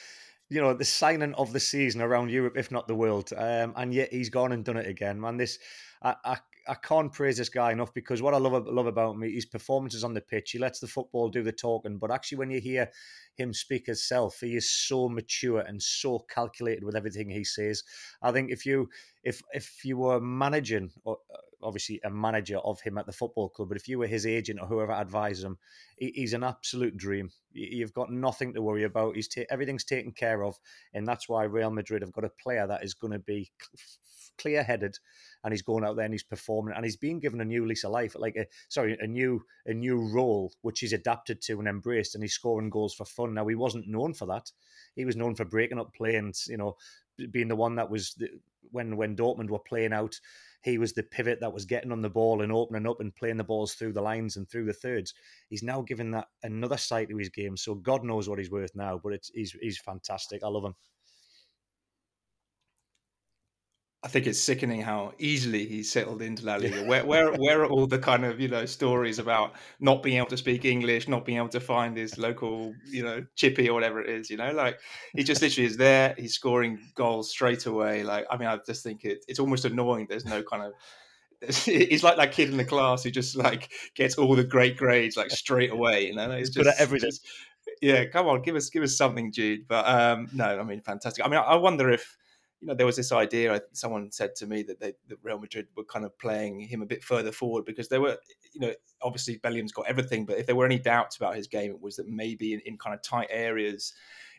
[0.49, 3.31] you know, the signing of the season around Europe, if not the world.
[3.37, 5.37] Um, and yet he's gone and done it again, man.
[5.37, 5.59] This,
[6.01, 6.37] I, I
[6.69, 10.03] I can't praise this guy enough because what I love love about him, his performances
[10.03, 10.51] on the pitch.
[10.51, 12.89] He lets the football do the talking, but actually, when you hear
[13.35, 17.83] him speak himself, he is so mature and so calculated with everything he says.
[18.21, 18.89] I think if you
[19.23, 21.17] if if you were managing, or
[21.61, 24.59] obviously a manager of him at the football club, but if you were his agent
[24.61, 25.57] or whoever advises him,
[25.97, 27.31] he's an absolute dream.
[27.51, 29.15] You've got nothing to worry about.
[29.15, 30.59] He's ta- everything's taken care of,
[30.93, 33.51] and that's why Real Madrid have got a player that is going to be
[34.39, 34.97] clear headed
[35.43, 37.83] and he's going out there and he's performing and he's being given a new lease
[37.83, 41.67] of life, like a sorry, a new a new role which he's adapted to and
[41.67, 43.33] embraced, and he's scoring goals for fun.
[43.33, 44.51] Now he wasn't known for that;
[44.95, 46.77] he was known for breaking up play and you know
[47.31, 48.29] being the one that was the,
[48.71, 50.19] when when Dortmund were playing out.
[50.61, 53.37] He was the pivot that was getting on the ball and opening up and playing
[53.37, 55.13] the balls through the lines and through the thirds.
[55.47, 57.55] He's now given that another side to his game.
[57.55, 60.43] So God knows what he's worth now, but it's he's he's fantastic.
[60.43, 60.75] I love him.
[64.01, 66.85] I think it's sickening how easily he settled into La Liga.
[66.85, 70.27] Where, where, where are all the kind of you know stories about not being able
[70.27, 74.01] to speak English, not being able to find his local you know chippy or whatever
[74.01, 74.29] it is?
[74.29, 74.79] You know, like
[75.13, 76.15] he just literally is there.
[76.17, 78.03] He's scoring goals straight away.
[78.03, 80.07] Like I mean, I just think it, it's almost annoying.
[80.09, 80.73] There's no kind of
[81.65, 85.17] he's like that kid in the class who just like gets all the great grades
[85.17, 86.07] like straight away.
[86.07, 87.11] You know, he's just, good at everything.
[87.81, 89.67] yeah, come on, give us give us something, Jude.
[89.67, 91.25] But um, no, I mean, fantastic.
[91.25, 92.17] I mean, I wonder if
[92.61, 93.61] you know, there was this idea.
[93.73, 96.85] Someone said to me that they, that Real Madrid were kind of playing him a
[96.85, 98.17] bit further forward because there were,
[98.53, 101.71] you know, obviously Bellingham's got everything, but if there were any doubts about his game,
[101.71, 103.93] it was that maybe in, in kind of tight areas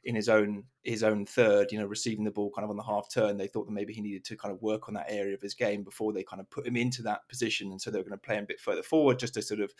[0.04, 2.82] in his own his own third, you know, receiving the ball kind of on the
[2.82, 5.34] half turn, they thought that maybe he needed to kind of work on that area
[5.34, 7.98] of his game before they kind of put him into that position, and so they
[7.98, 9.72] were going to play him a bit further forward just to sort of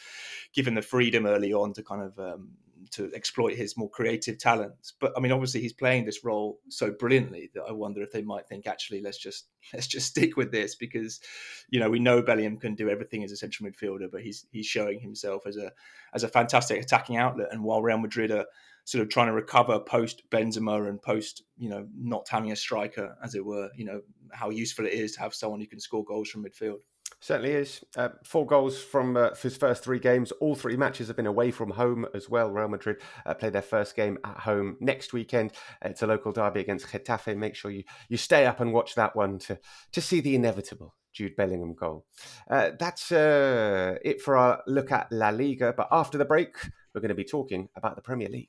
[0.53, 2.51] give him the freedom early on to kind of um,
[2.93, 4.95] to exploit his more creative talents.
[5.01, 8.23] But I mean, obviously, he's playing this role so brilliantly that I wonder if they
[8.23, 11.21] might think, actually, let's just let's just stick with this because,
[11.69, 14.67] you know, we know Bellingham can do everything as a central midfielder, but he's he's
[14.67, 15.73] showing himself as a
[16.15, 17.49] as a fantastic attacking outlet.
[17.53, 18.47] And while Real Madrid are
[18.85, 23.17] sort of trying to recover post Benzema and post, you know, not having a striker,
[23.23, 24.01] as it were, you know,
[24.33, 26.79] how useful it is to have someone who can score goals from midfield.
[27.23, 27.85] Certainly is.
[27.97, 30.33] Uh, four goals from uh, his first three games.
[30.41, 32.51] All three matches have been away from home as well.
[32.51, 35.53] Real Madrid uh, play their first game at home next weekend.
[35.83, 37.37] It's a local derby against Getafe.
[37.37, 39.59] Make sure you, you stay up and watch that one to,
[39.93, 42.07] to see the inevitable Jude Bellingham goal.
[42.51, 45.75] Uh, that's uh, it for our look at La Liga.
[45.77, 46.57] But after the break,
[46.95, 48.49] we're going to be talking about the Premier League.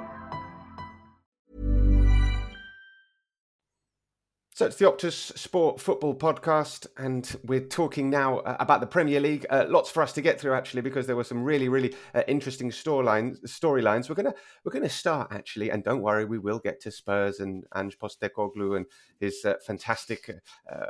[4.61, 9.19] So it's the Optus Sport Football Podcast, and we're talking now uh, about the Premier
[9.19, 9.43] League.
[9.49, 12.21] Uh, lots for us to get through, actually, because there were some really, really uh,
[12.27, 13.41] interesting storylines.
[13.41, 14.07] Storylines.
[14.07, 17.63] We're gonna we're gonna start actually, and don't worry, we will get to Spurs and
[17.75, 18.85] Ange Postecoglou and
[19.19, 20.29] his uh, fantastic.
[20.71, 20.85] Uh, uh,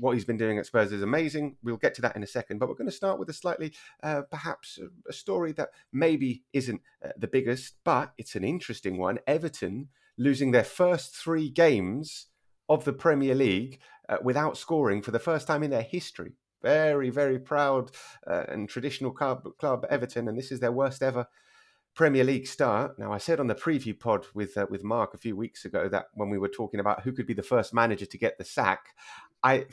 [0.00, 1.58] what he's been doing at Spurs is amazing.
[1.62, 3.74] We'll get to that in a second, but we're going to start with a slightly,
[4.00, 6.80] perhaps, a story that maybe isn't
[7.18, 9.18] the biggest, but it's an interesting one.
[9.26, 12.28] Everton losing their first three games
[12.68, 16.32] of the Premier League uh, without scoring for the first time in their history.
[16.62, 17.90] Very, very proud
[18.26, 21.26] uh, and traditional club, club, Everton, and this is their worst ever
[21.94, 22.98] Premier League start.
[22.98, 25.88] Now, I said on the preview pod with uh, with Mark a few weeks ago
[25.88, 28.44] that when we were talking about who could be the first manager to get the
[28.44, 28.94] sack,
[29.42, 29.66] I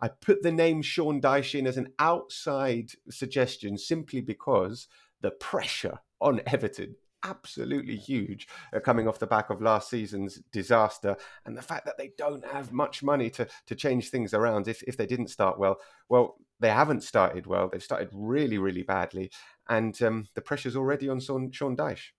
[0.00, 4.86] I put the name Sean Dyche in as an outside suggestion simply because
[5.20, 11.16] the pressure on Everton absolutely huge uh, coming off the back of last season's disaster.
[11.44, 14.82] And the fact that they don't have much money to to change things around if,
[14.84, 17.68] if they didn't start well well they haven't started well.
[17.68, 19.30] They've started really really badly.
[19.68, 22.10] And um, the pressure's already on Sean, Sean Dyche.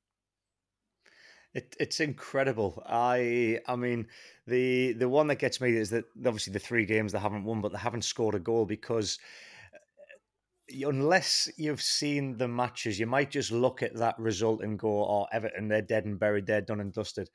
[1.53, 2.83] It, it's incredible.
[2.85, 4.07] I I mean
[4.45, 7.61] the the one that gets me is that obviously the three games they haven't won,
[7.61, 9.19] but they haven't scored a goal because
[10.69, 15.28] unless you've seen the matches, you might just look at that result and go, "Oh,
[15.32, 17.30] Everton, they're dead and buried, they're done and dusted."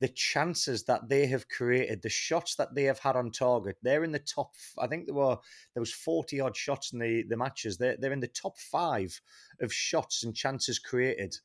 [0.00, 4.04] The chances that they have created, the shots that they have had on target, they're
[4.04, 4.54] in the top.
[4.78, 5.38] I think there were
[5.74, 7.78] there was forty odd shots in the the matches.
[7.78, 9.20] They're they're in the top five
[9.60, 11.36] of shots and chances created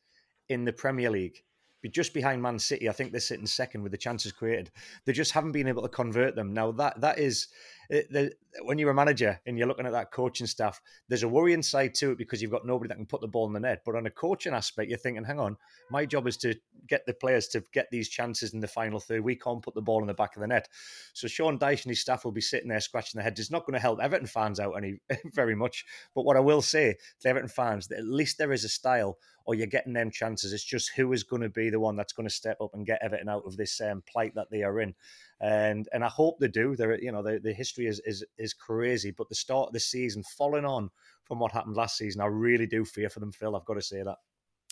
[0.49, 1.43] in the Premier League
[1.87, 2.89] just behind Man City.
[2.89, 4.71] I think they're sitting second with the chances created.
[5.05, 6.53] They just haven't been able to convert them.
[6.53, 7.47] Now that that is
[7.89, 11.27] eh, the, when you're a manager and you're looking at that coaching staff, there's a
[11.27, 13.59] worrying side to it because you've got nobody that can put the ball in the
[13.59, 13.83] net.
[13.85, 15.55] But on a coaching aspect, you're thinking, hang on,
[15.89, 16.55] my job is to
[16.87, 19.23] get the players to get these chances in the final third.
[19.23, 20.67] We can't put the ball in the back of the net.
[21.13, 23.39] So Sean Dyche and his staff will be sitting there scratching their heads.
[23.39, 24.99] It's not going to help Everton fans out any
[25.33, 25.85] very much.
[26.15, 29.17] But what I will say to Everton fans, that at least there is a style
[29.49, 30.53] or you're getting them chances.
[30.53, 32.85] It's just who is going to be the one that's going to step up and
[32.85, 34.93] get Everton out of this um, plight that they are in
[35.41, 36.75] and and I hope they do.
[36.75, 39.79] They're you know the, the history is, is is crazy, but the start of the
[39.79, 40.89] season, following on
[41.23, 43.55] from what happened last season, I really do fear for them, Phil.
[43.55, 44.17] I've got to say that.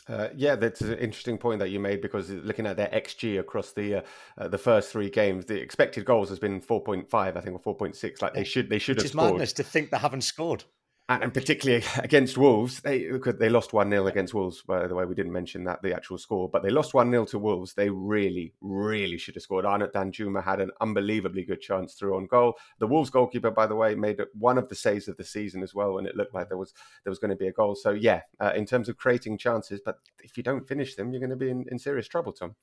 [0.09, 3.73] Uh, yeah, that's an interesting point that you made because looking at their xG across
[3.73, 4.01] the uh,
[4.37, 7.55] uh, the first three games, the expected goals has been four point five, I think,
[7.55, 8.21] or four point six.
[8.21, 9.31] Like they should they should Which have is scored.
[9.33, 10.63] madness to think they haven't scored
[11.09, 14.61] and particularly against Wolves, they they lost one 0 against Wolves.
[14.61, 17.25] By the way, we didn't mention that the actual score, but they lost one 0
[17.25, 17.73] to Wolves.
[17.73, 19.65] They really, really should have scored.
[19.65, 22.55] Arnaut Danjuma had an unbelievably good chance through on goal.
[22.79, 25.73] The Wolves goalkeeper, by the way, made one of the saves of the season as
[25.73, 27.75] well when it looked like there was there was going to be a goal.
[27.75, 31.21] So yeah, uh, in terms of creating chances, but if you don't finish them, you're
[31.21, 32.55] going to be in, in serious trouble, Tom.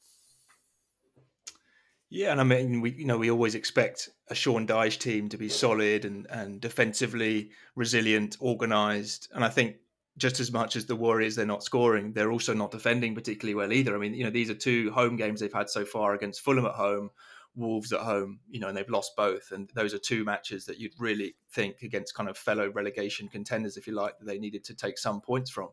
[2.15, 5.37] Yeah, and I mean, we you know we always expect a Sean Dyche team to
[5.37, 9.79] be solid and and defensively resilient, organised, and I think
[10.17, 13.73] just as much as the Warriors they're not scoring, they're also not defending particularly well
[13.73, 13.97] either.
[13.97, 16.67] I mean, you know, these are two home games they've had so far against Fulham
[16.67, 17.11] at home,
[17.57, 19.51] Wolves at home, you know, and they've lost both.
[19.51, 23.77] And those are two matches that you'd really think against kind of fellow relegation contenders,
[23.77, 25.71] if you like, that they needed to take some points from.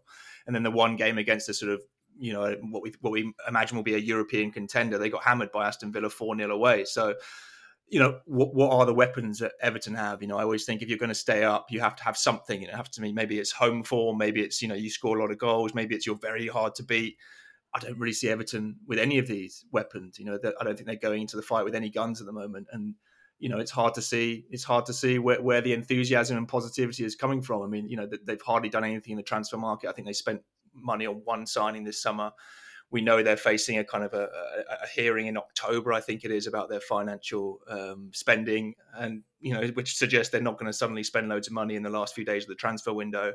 [0.47, 1.84] And then the one game against the sort of
[2.19, 4.97] you know what we what we imagine will be a European contender.
[4.97, 6.86] They got hammered by Aston Villa four 0 away.
[6.86, 7.15] So,
[7.88, 10.21] you know, what what are the weapons that Everton have?
[10.21, 12.17] You know, I always think if you're going to stay up, you have to have
[12.17, 12.62] something.
[12.62, 15.21] It have to be maybe it's home form, maybe it's you know you score a
[15.21, 17.17] lot of goals, maybe it's you're very hard to beat.
[17.74, 20.19] I don't really see Everton with any of these weapons.
[20.19, 22.34] You know, I don't think they're going into the fight with any guns at the
[22.34, 22.95] moment, and
[23.39, 26.47] you know it's hard to see it's hard to see where, where the enthusiasm and
[26.47, 27.62] positivity is coming from.
[27.62, 29.89] I mean, you know, they've hardly done anything in the transfer market.
[29.89, 30.41] I think they spent
[30.74, 32.32] money on one signing this summer.
[32.90, 36.26] We know they're facing a kind of a, a, a hearing in October, I think
[36.26, 40.70] it is, about their financial um, spending, and you know, which suggests they're not going
[40.70, 43.34] to suddenly spend loads of money in the last few days of the transfer window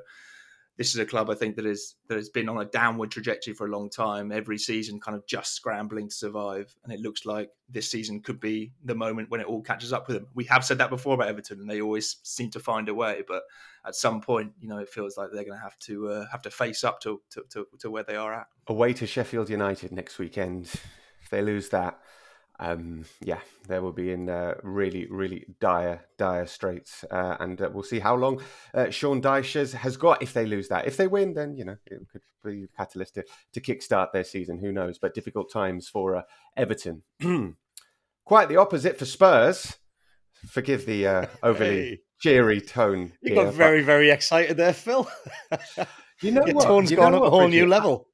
[0.76, 3.54] this is a club I think that is that has been on a downward trajectory
[3.54, 4.30] for a long time.
[4.30, 8.40] Every season, kind of just scrambling to survive, and it looks like this season could
[8.40, 10.26] be the moment when it all catches up with them.
[10.34, 13.22] We have said that before about Everton, and they always seem to find a way.
[13.26, 13.44] But
[13.86, 16.42] at some point, you know, it feels like they're going to have to uh, have
[16.42, 18.46] to face up to, to, to to where they are at.
[18.66, 20.70] Away to Sheffield United next weekend.
[21.22, 21.98] If they lose that,
[22.58, 27.04] um, yeah, they will be in uh, really, really dire, dire straits.
[27.10, 28.40] Uh, and uh, we'll see how long
[28.74, 30.86] uh, Sean Dyche has got if they lose that.
[30.86, 34.24] If they win, then, you know, it could be a catalyst to, to kickstart their
[34.24, 34.58] season.
[34.58, 34.98] Who knows?
[34.98, 36.22] But difficult times for uh,
[36.56, 37.02] Everton.
[38.24, 39.76] Quite the opposite for Spurs.
[40.48, 42.00] Forgive the uh, overly hey.
[42.20, 43.12] cheery tone.
[43.20, 43.86] You here, got very, but...
[43.86, 45.08] very excited there, Phil.
[46.22, 46.64] you know Your what?
[46.66, 48.08] tone's you gone up a whole new level.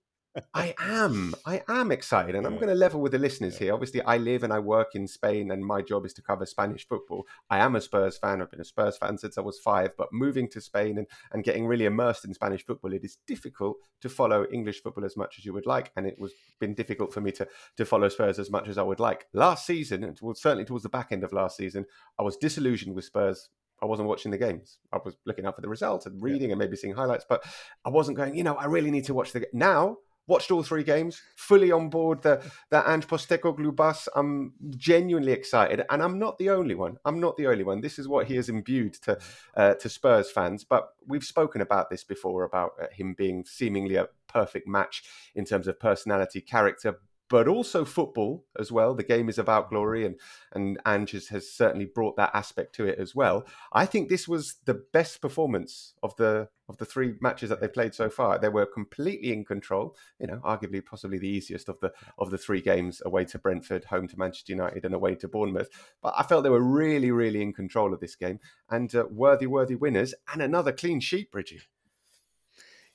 [0.55, 1.35] I am.
[1.45, 2.35] I am excited.
[2.35, 3.75] And I'm going to level with the listeners here.
[3.75, 6.87] Obviously, I live and I work in Spain, and my job is to cover Spanish
[6.87, 7.27] football.
[7.51, 8.41] I am a Spurs fan.
[8.41, 9.91] I've been a Spurs fan since I was five.
[9.97, 13.77] But moving to Spain and, and getting really immersed in Spanish football, it is difficult
[14.01, 15.93] to follow English football as much as you would like.
[15.97, 18.83] And it was been difficult for me to, to follow Spurs as much as I
[18.83, 19.27] would like.
[19.33, 21.85] Last season, and certainly towards the back end of last season,
[22.19, 23.51] I was disillusioned with Spurs
[23.83, 24.79] I wasn't watching the games.
[24.93, 26.53] I was looking out for the results and reading yeah.
[26.53, 27.43] and maybe seeing highlights, but
[27.85, 29.49] I wasn't going, you know, I really need to watch the game.
[29.53, 34.09] Now watched all three games, fully on board the the Ange Postecoglou bus.
[34.15, 36.99] I'm genuinely excited, and I'm not the only one.
[37.05, 37.81] I'm not the only one.
[37.81, 39.19] This is what he has imbued to
[39.57, 40.65] uh, to Spurs fans.
[40.65, 45.05] But we've spoken about this before about uh, him being seemingly a perfect match
[45.35, 46.99] in terms of personality, character,
[47.33, 48.95] but also football as well.
[48.95, 50.21] The game is about glory, and
[50.53, 53.47] and Ange has, certainly brought that aspect to it as well.
[53.73, 57.73] I think this was the best performance of the of the three matches that they've
[57.73, 58.39] played so far.
[58.39, 59.97] They were completely in control.
[60.21, 63.87] You know, arguably possibly the easiest of the of the three games away to Brentford,
[63.87, 65.71] home to Manchester United, and away to Bournemouth.
[66.03, 69.47] But I felt they were really, really in control of this game and uh, worthy,
[69.47, 71.63] worthy winners, and another clean sheet, Bridgie.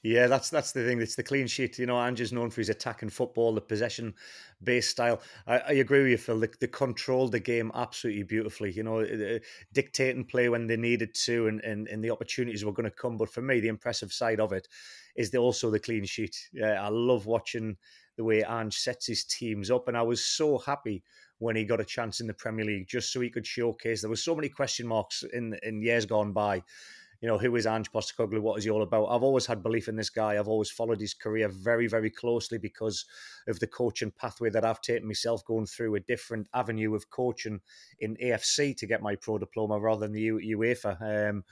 [0.08, 1.02] Yeah, that's that's the thing.
[1.02, 1.78] It's the clean sheet.
[1.78, 4.14] You know, Ange's known for his attack attacking football, the possession
[4.64, 5.20] based style.
[5.46, 6.40] I, I, agree with you, Phil.
[6.40, 8.72] They, they controlled the game absolutely beautifully.
[8.72, 9.40] You know, uh,
[9.74, 13.18] dictating play when they needed to, and, and, and the opportunities were going to come.
[13.18, 14.70] But for me, the impressive side of it
[15.18, 16.38] is the, also the clean sheet.
[16.54, 17.76] Yeah, I love watching
[18.16, 21.04] the way Ange sets his teams up, and I was so happy
[21.40, 24.02] when he got a chance in the Premier League, just so he could showcase.
[24.02, 26.64] There were so many question marks in in years gone by
[27.22, 28.42] you know, who is Ange Postecoglou?
[28.42, 29.08] What is he all about?
[29.08, 30.38] I've always had belief in this guy.
[30.38, 33.06] I've always followed his career very, very closely because
[33.48, 37.62] of the coaching pathway that I've taken myself, going through a different avenue of coaching
[38.00, 41.30] in AFC to get my pro diploma rather than the UEFA.
[41.30, 41.44] Um,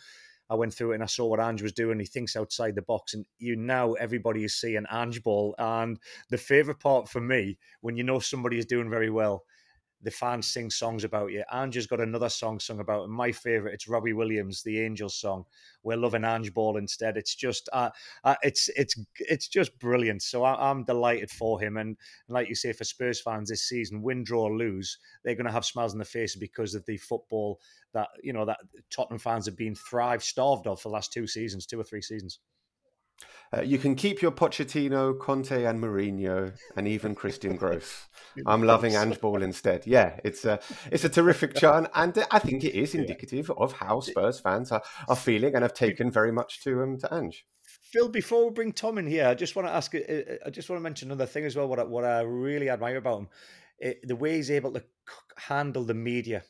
[0.49, 1.99] I went through it and I saw what Ange was doing.
[1.99, 5.55] He thinks outside the box, and you know everybody is seeing Ange ball.
[5.57, 5.99] And
[6.29, 9.43] the favorite part for me, when you know somebody is doing very well,
[10.05, 11.43] the fans sing songs about you.
[11.51, 13.11] Ange's got another song sung about him.
[13.11, 15.45] My favorite, it's Robbie Williams, the Angels song.
[15.81, 17.17] We're loving Ange Ball instead.
[17.17, 17.89] It's just, uh,
[18.23, 20.21] uh, it's it's it's just brilliant.
[20.21, 21.77] So I, am delighted for him.
[21.77, 21.97] And,
[22.29, 25.65] like you say, for Spurs fans this season, win, draw, lose, they're going to have
[25.65, 27.59] smiles on their face because of the football
[27.93, 28.59] that you know that
[28.91, 32.01] Tottenham fans have been thrive starved of for the last two seasons, two or three
[32.01, 32.39] seasons.
[33.55, 38.07] Uh, you can keep your Pochettino, Conte, and Mourinho, and even Christian Gross.
[38.45, 39.85] I'm loving Ange Ball instead.
[39.85, 40.59] Yeah, it's a
[40.91, 44.81] it's a terrific chant, and I think it is indicative of how Spurs fans are,
[45.07, 47.45] are feeling and have taken very much to um to Ange.
[47.63, 49.93] Phil, before we bring Tom in here, I just want to ask.
[49.95, 51.67] Uh, uh, I just want to mention another thing as well.
[51.67, 53.29] What I, what I really admire about him,
[53.79, 54.83] it, the way he's able to
[55.37, 56.43] handle the media.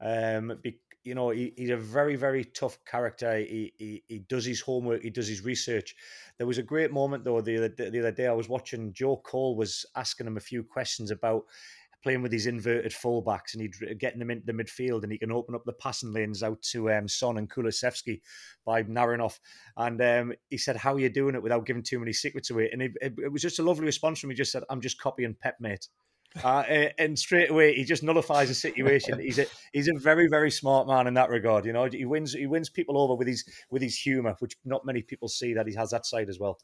[0.00, 3.38] Um, be, you know, he, he's a very, very tough character.
[3.38, 5.02] He, he, he does his homework.
[5.02, 5.94] He does his research.
[6.38, 8.26] There was a great moment though the other the other day.
[8.26, 11.44] I was watching Joe Cole was asking him a few questions about
[12.02, 15.32] playing with these inverted fullbacks and he'd getting them into the midfield and he can
[15.32, 18.20] open up the passing lanes out to um, Son and Kulusevski
[18.64, 19.40] by narrowing off.
[19.76, 22.68] And um, he said, "How are you doing it without giving too many secrets away?"
[22.72, 24.34] And it, it, it was just a lovely response from me.
[24.34, 25.88] He just said, "I'm just copying Pep, mate."
[26.42, 29.18] Uh, and straight away he just nullifies the situation.
[29.18, 31.64] He's a he's a very very smart man in that regard.
[31.64, 34.84] You know, he wins he wins people over with his with his humour, which not
[34.84, 36.58] many people see that he has that side as well.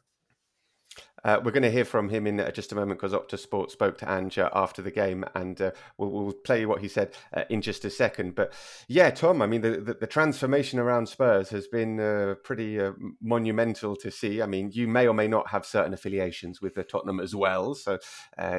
[1.25, 3.71] Uh, we're going to hear from him in uh, just a moment because Optus Sport
[3.71, 7.13] spoke to uh, after the game, and uh, we'll, we'll, play you what he said
[7.33, 8.35] uh, in just a second.
[8.35, 8.51] But
[8.89, 12.79] yeah, Tom, I mean, the, the, the transformation around Spurs has been uh, pretty
[13.21, 14.41] monumental to see.
[14.41, 17.73] I mean, you may or may not have certain affiliations with the Tottenham as well,
[17.75, 17.99] so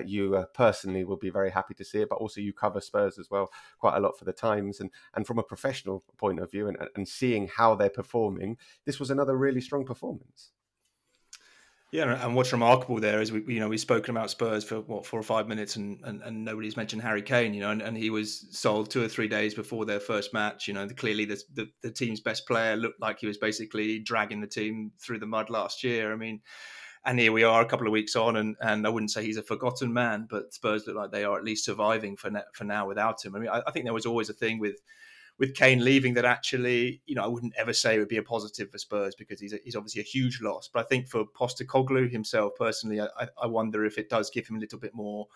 [0.06, 2.08] you personally will be very happy to see it.
[2.08, 5.26] But also, you cover Spurs as well quite a lot for the Times, and and
[5.26, 8.56] from a professional point of view, and, and seeing how they're performing,
[8.86, 10.52] this was another really strong performance.
[11.94, 15.06] Yeah, and what's remarkable there is we, you know, we've spoken about Spurs for what
[15.06, 17.54] four or five minutes, and and, and nobody's mentioned Harry Kane.
[17.54, 20.66] You know, and, and he was sold two or three days before their first match.
[20.66, 24.40] You know, clearly the, the, the team's best player looked like he was basically dragging
[24.40, 26.12] the team through the mud last year.
[26.12, 26.40] I mean,
[27.04, 29.36] and here we are a couple of weeks on, and, and I wouldn't say he's
[29.36, 32.88] a forgotten man, but Spurs look like they are at least surviving for for now
[32.88, 33.36] without him.
[33.36, 34.80] I mean, I, I think there was always a thing with
[35.38, 38.22] with Kane leaving that actually, you know, I wouldn't ever say it would be a
[38.22, 40.68] positive for Spurs because he's a, he's obviously a huge loss.
[40.72, 43.08] But I think for Postecoglou himself personally, I,
[43.42, 45.26] I wonder if it does give him a little bit more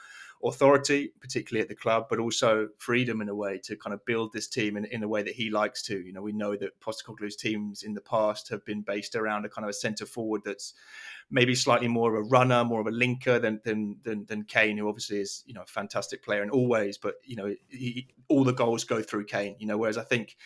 [0.45, 4.33] authority, particularly at the club, but also freedom in a way to kind of build
[4.33, 5.99] this team in, in a way that he likes to.
[5.99, 9.49] You know, we know that Postecoglou's teams in the past have been based around a
[9.49, 10.75] kind of a centre forward that's
[11.31, 14.79] maybe slightly more of a runner, more of a linker than than than, than Kane,
[14.79, 18.09] who obviously is you know a fantastic player in all ways, but you know he,
[18.29, 19.57] all the goals go through Kane.
[19.59, 20.37] You know, whereas I think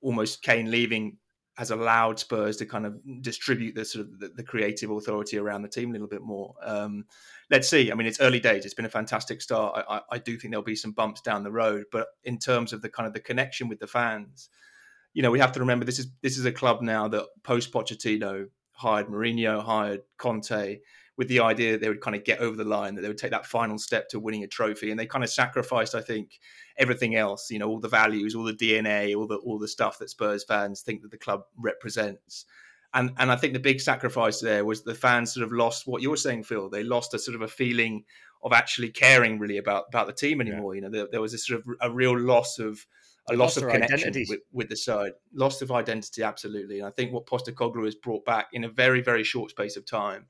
[0.00, 1.16] almost Kane leaving
[1.56, 5.62] has allowed Spurs to kind of distribute the sort of the, the creative authority around
[5.62, 6.54] the team a little bit more.
[6.62, 7.04] Um,
[7.50, 7.92] let's see.
[7.92, 8.64] I mean, it's early days.
[8.64, 9.84] It's been a fantastic start.
[9.88, 12.72] I, I, I, do think there'll be some bumps down the road, but in terms
[12.72, 14.48] of the kind of the connection with the fans,
[15.12, 17.72] you know, we have to remember this is this is a club now that post
[17.72, 20.80] Pochettino hired Mourinho, hired Conte,
[21.16, 23.18] with the idea that they would kind of get over the line, that they would
[23.18, 26.40] take that final step to winning a trophy, and they kind of sacrificed, I think,
[26.76, 27.50] everything else.
[27.50, 30.44] You know, all the values, all the DNA, all the all the stuff that Spurs
[30.44, 32.46] fans think that the club represents.
[32.92, 36.02] And and I think the big sacrifice there was the fans sort of lost what
[36.02, 36.68] you were saying, Phil.
[36.68, 38.04] They lost a sort of a feeling
[38.42, 40.74] of actually caring really about about the team anymore.
[40.74, 40.80] Yeah.
[40.80, 42.84] You know, there, there was a sort of a real loss of
[43.30, 46.80] a loss of connection with, with, the side, loss of identity, absolutely.
[46.80, 49.86] And I think what Postecoglou has brought back in a very, very short space of
[49.86, 50.26] time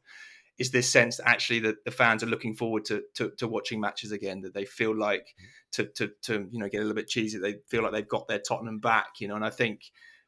[0.59, 3.81] is this sense that actually that the fans are looking forward to, to, to watching
[3.81, 4.41] matches again.
[4.43, 5.35] That they feel like
[5.73, 7.39] to, to to you know get a little bit cheesy.
[7.39, 9.37] They feel like they've got their Tottenham back, you know.
[9.37, 9.81] And I think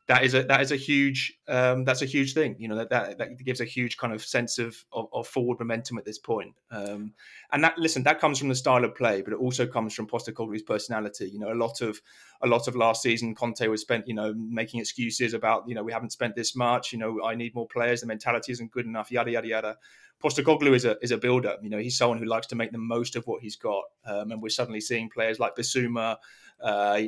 [0.09, 2.54] that is a that is a huge um, that's a huge thing.
[2.61, 5.59] You know that, that that gives a huge kind of sense of of, of forward
[5.59, 6.54] momentum at this point.
[6.70, 7.12] Um,
[7.50, 10.07] and that listen, that comes from the style of play, but it also comes from
[10.07, 11.28] Postecoglou's personality.
[11.28, 12.00] You know, a lot of
[12.40, 15.82] a lot of last season, Conte was spent you know making excuses about you know
[15.82, 16.92] we haven't spent this much.
[16.92, 18.00] You know, I need more players.
[18.00, 19.11] The mentality isn't good enough.
[19.11, 19.76] Yada yada yada.
[20.22, 21.57] Postecoglou is a is a builder.
[21.62, 24.30] You know, he's someone who likes to make the most of what he's got, um,
[24.30, 26.16] and we're suddenly seeing players like Bissouma,
[26.62, 27.02] uh,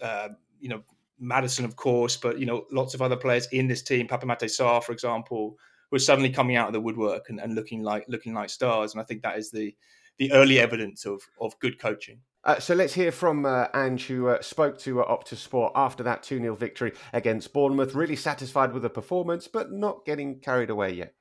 [0.00, 0.28] uh,
[0.58, 0.82] you know
[1.20, 4.44] Maddison, of course, but you know, lots of other players in this team, Pape Matar
[4.44, 5.56] Sarr, for example,
[5.90, 8.92] who are suddenly coming out of the woodwork and, and, looking like looking like stars.
[8.92, 9.74] And I think that is the
[10.18, 12.20] the early evidence of of good coaching.
[12.42, 16.02] Uh, so let's hear from uh, Ange, who uh, spoke to uh, Optus Sport after
[16.04, 17.94] that 2 0 victory against Bournemouth.
[17.94, 21.14] Really satisfied with the performance, but not getting carried away yet.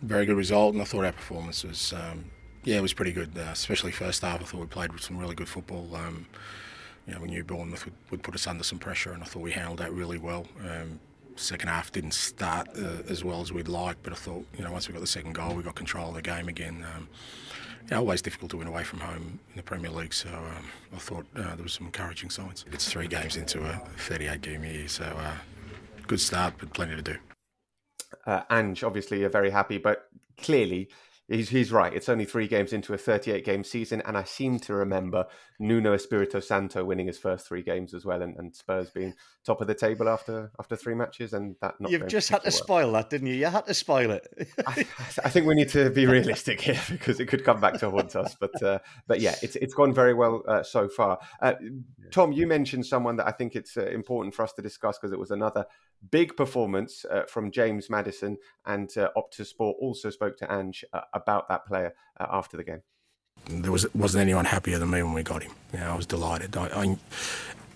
[0.00, 2.30] Very good result, and I thought our performance was, um,
[2.64, 4.40] yeah, it was pretty good, uh, especially first half.
[4.40, 5.88] I thought we played with some really good football.
[5.96, 6.26] Um,
[7.06, 9.42] you know, we knew Bournemouth would, would put us under some pressure, and I thought
[9.42, 10.46] we handled that really well.
[10.60, 11.00] Um,
[11.36, 14.70] second half didn't start uh, as well as we'd like, but I thought, you know,
[14.70, 16.84] once we got the second goal, we got control of the game again.
[16.94, 17.08] Um,
[17.92, 20.98] know, always difficult to win away from home in the Premier League, so um, I
[20.98, 22.64] thought uh, there was some encouraging signs.
[22.72, 25.34] It's three games into a 38 game year, so uh,
[26.06, 27.16] good start, but plenty to do.
[28.26, 30.88] Uh, Ange, obviously, you're very happy, but clearly
[31.28, 31.92] he's, he's right.
[31.92, 35.26] It's only three games into a 38 game season, and I seem to remember
[35.58, 39.14] Nuno Espirito Santo winning his first three games as well, and, and Spurs being
[39.44, 41.90] top of the table after after three matches, and that not.
[41.90, 42.52] You've just had to well.
[42.52, 43.34] spoil that, didn't you?
[43.34, 44.26] You had to spoil it.
[44.66, 44.86] I,
[45.24, 48.16] I, think we need to be realistic here because it could come back to haunt
[48.16, 48.36] us.
[48.38, 51.18] But uh, but yeah, it's it's gone very well uh, so far.
[51.40, 51.54] Uh,
[52.10, 55.12] Tom, you mentioned someone that I think it's uh, important for us to discuss because
[55.12, 55.66] it was another
[56.10, 58.36] big performance uh, from James Maddison,
[58.66, 60.84] and uh, Optus Sport also spoke to Ange
[61.14, 62.82] about that player after the game
[63.46, 65.52] there was wasn't anyone happier than me when we got him.
[65.78, 66.56] I was delighted.
[66.56, 66.96] I, I,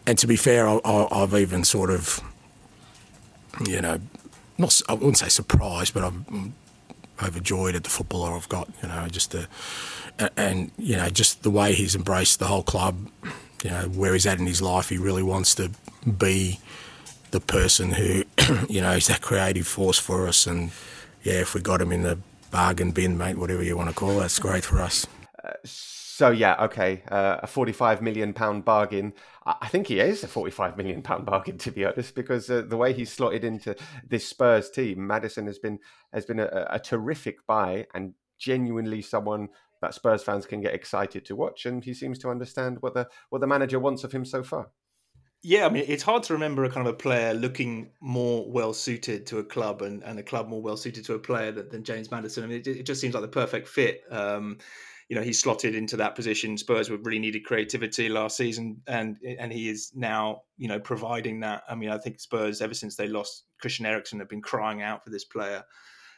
[0.06, 2.20] and to be fair, I, have even sort of,
[3.66, 4.00] you know,
[4.58, 6.54] not I wouldn't say surprised, but I'm
[7.22, 8.68] overjoyed at the footballer I've got.
[8.82, 9.48] You know, just the
[10.36, 13.08] and you know just the way he's embraced the whole club.
[13.64, 14.88] You know where he's at in his life.
[14.88, 15.70] He really wants to
[16.06, 16.60] be
[17.30, 18.24] the person who
[18.68, 20.46] you know is that creative force for us.
[20.46, 20.70] And
[21.22, 22.18] yeah, if we got him in the
[22.50, 25.06] bargain bin, mate, whatever you want to call it, that's great for us.
[25.42, 29.12] Uh, so yeah, okay, uh, a forty-five million pound bargain.
[29.44, 32.76] I think he is a forty-five million pound bargain, to be honest, because uh, the
[32.76, 33.76] way he's slotted into
[34.08, 35.78] this Spurs team, Maddison has been
[36.12, 39.48] has been a, a terrific buy and genuinely someone
[39.82, 43.08] that Spurs fans can get excited to watch, and he seems to understand what the
[43.28, 44.70] what the manager wants of him so far.
[45.48, 48.72] Yeah, I mean, it's hard to remember a kind of a player looking more well
[48.72, 51.68] suited to a club and, and a club more well suited to a player than,
[51.68, 52.42] than James Maddison.
[52.42, 54.00] I mean, it, it, just seems like the perfect fit.
[54.10, 54.58] Um,
[55.08, 56.58] you know, he slotted into that position.
[56.58, 61.38] Spurs were really needed creativity last season, and and he is now, you know, providing
[61.40, 61.62] that.
[61.68, 65.04] I mean, I think Spurs, ever since they lost Christian Eriksen, have been crying out
[65.04, 65.62] for this player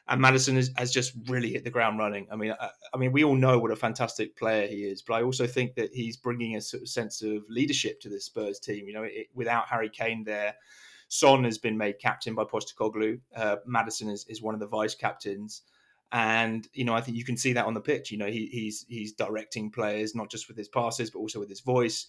[0.09, 2.27] and Maddison has, has, just really hit the ground running.
[2.33, 5.15] I mean, I, I, mean, we all know what a fantastic player he is, but
[5.15, 8.59] I also think that he's bringing a sort of sense of leadership to this Spurs
[8.59, 8.87] team.
[8.87, 10.55] You know, it, without Harry Kane there,
[11.09, 13.21] Son has been made captain by Postecoglou.
[13.37, 15.63] Uh, Maddison is, is one of the vice captains.
[16.13, 18.11] And you know, I think you can see that on the pitch.
[18.11, 21.51] You know, he, he's he's directing players not just with his passes, but also with
[21.51, 22.07] his voice.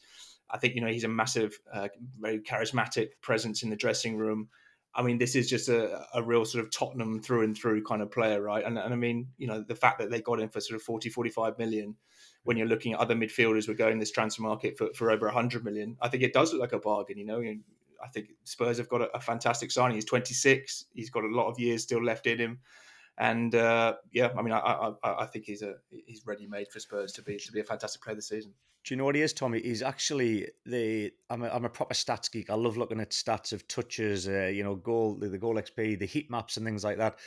[0.49, 4.47] I think you know he's a massive, uh, very charismatic presence in the dressing room.
[4.95, 8.01] I mean, this is just a, a real sort of Tottenham through and through kind
[8.01, 8.65] of player, right?
[8.65, 10.81] And, and I mean, you know, the fact that they got him for sort of
[10.81, 11.95] 40, 45 million
[12.43, 15.63] when you're looking at other midfielders were going this transfer market for, for over 100
[15.63, 17.41] million, I think it does look like a bargain, you know.
[18.01, 19.95] I think Spurs have got a, a fantastic signing.
[19.95, 20.85] He's 26.
[20.93, 22.59] He's got a lot of years still left in him
[23.19, 26.79] and uh, yeah, I mean, I, I, I think he's a he's ready made for
[26.79, 28.53] Spurs to be to be a fantastic player this season.
[28.85, 29.61] Do you know what he is, Tommy?
[29.61, 32.49] He's actually the I'm a, I'm a proper stats geek.
[32.49, 35.99] I love looking at stats of touches, uh, you know, goal the, the goal XP,
[35.99, 37.19] the heat maps, and things like that.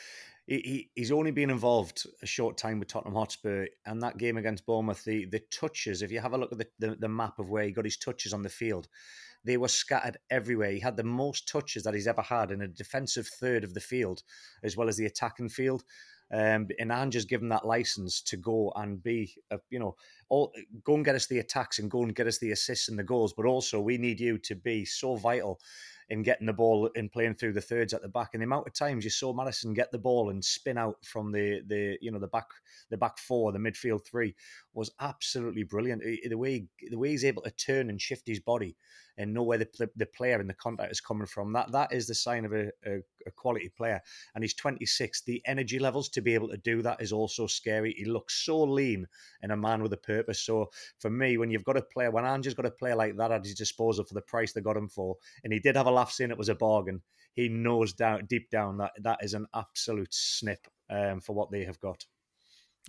[0.46, 4.38] He, he, he's only been involved a short time with Tottenham Hotspur, and that game
[4.38, 6.03] against Bournemouth, the the touches.
[6.03, 7.98] If you have a look at the, the, the map of where he got his
[7.98, 8.88] touches on the field,
[9.44, 10.72] they were scattered everywhere.
[10.72, 13.80] He had the most touches that he's ever had in a defensive third of the
[13.80, 14.22] field,
[14.62, 15.84] as well as the attacking field.
[16.32, 19.96] Um, and Ange's given that license to go and be, a, you know,
[20.30, 20.52] all
[20.82, 23.04] go and get us the attacks and go and get us the assists and the
[23.04, 23.34] goals.
[23.34, 25.60] But also, we need you to be so vital
[26.08, 28.30] in getting the ball and playing through the thirds at the back.
[28.32, 31.32] And the amount of times you saw Maddison get the ball and spin out from
[31.32, 32.48] the the you know the back
[32.90, 34.34] the back four, the midfield three,
[34.72, 36.02] was absolutely brilliant.
[36.02, 38.76] The way the way he's able to turn and shift his body
[39.18, 41.52] and know where the, the player in the contact is coming from.
[41.52, 44.00] That that is the sign of a, a, a, quality player.
[44.34, 45.22] And he's 26.
[45.22, 47.94] The energy levels to be able to do that is also scary.
[47.96, 49.06] He looks so lean
[49.42, 50.40] and a man with a purpose.
[50.40, 53.32] So for me, when you've got a player, when Ange's got a player like that
[53.32, 55.90] at his disposal for the price they got him for, and he did have a
[55.90, 57.02] laugh saying it was a bargain,
[57.34, 61.64] he knows down deep down that that is an absolute snip um, for what they
[61.64, 62.04] have got.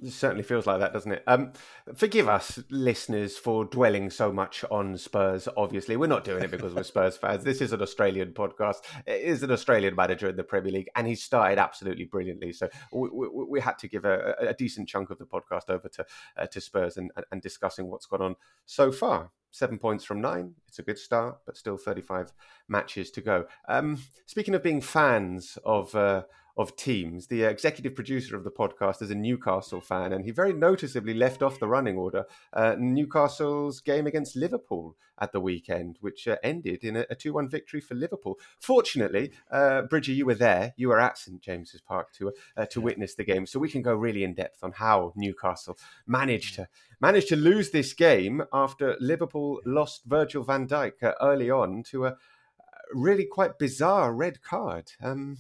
[0.02, 1.24] It certainly feels like that, doesn't it?
[1.28, 1.54] Um,
[1.94, 5.48] forgive us, listeners, for dwelling so much on Spurs.
[5.56, 7.44] Obviously, we're not doing it because we're Spurs fans.
[7.44, 8.78] This is an Australian podcast.
[9.06, 12.54] It is an Australian manager in the Premier League, and he started absolutely brilliantly.
[12.54, 15.88] So we, we, we had to give a, a, decent chunk of the podcast over
[15.90, 16.06] to
[16.38, 18.36] uh, to Spurs and, and discussing what's gone on
[18.66, 19.30] so far.
[19.52, 20.56] Seven points from nine.
[20.68, 22.34] It's a good start, but still 35
[22.68, 23.46] matches to go.
[23.68, 25.94] Um, speaking of being fans of.
[25.94, 26.24] Uh,
[26.56, 27.28] of teams.
[27.28, 31.42] The executive producer of the podcast is a Newcastle fan, and he very noticeably left
[31.42, 36.84] off the running order uh, Newcastle's game against Liverpool at the weekend, which uh, ended
[36.84, 38.40] in a 2 1 victory for Liverpool.
[38.60, 40.74] Fortunately, uh, Bridgie, you were there.
[40.78, 43.82] You were at St James's Park to, uh, to witness the game, so we can
[43.82, 46.68] go really in depth on how Newcastle managed to
[47.00, 52.06] managed to lose this game after Liverpool lost Virgil van Dijk uh, early on to
[52.06, 52.16] a
[52.94, 54.92] really quite bizarre red card.
[55.02, 55.38] Um,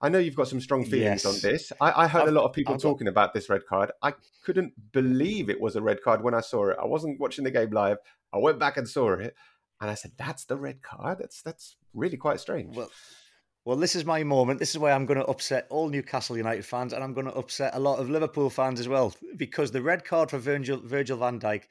[0.00, 1.26] I know you've got some strong feelings yes.
[1.26, 1.72] on this.
[1.80, 3.12] I, I heard I've, a lot of people I've talking got...
[3.12, 3.90] about this red card.
[4.02, 6.76] I couldn't believe it was a red card when I saw it.
[6.80, 7.98] I wasn't watching the game live.
[8.32, 9.34] I went back and saw it,
[9.80, 11.18] and I said, "That's the red card.
[11.18, 12.90] That's that's really quite strange." Well,
[13.64, 14.60] well, this is my moment.
[14.60, 17.34] This is where I'm going to upset all Newcastle United fans, and I'm going to
[17.34, 21.18] upset a lot of Liverpool fans as well, because the red card for Virgil, Virgil
[21.18, 21.64] van Dijk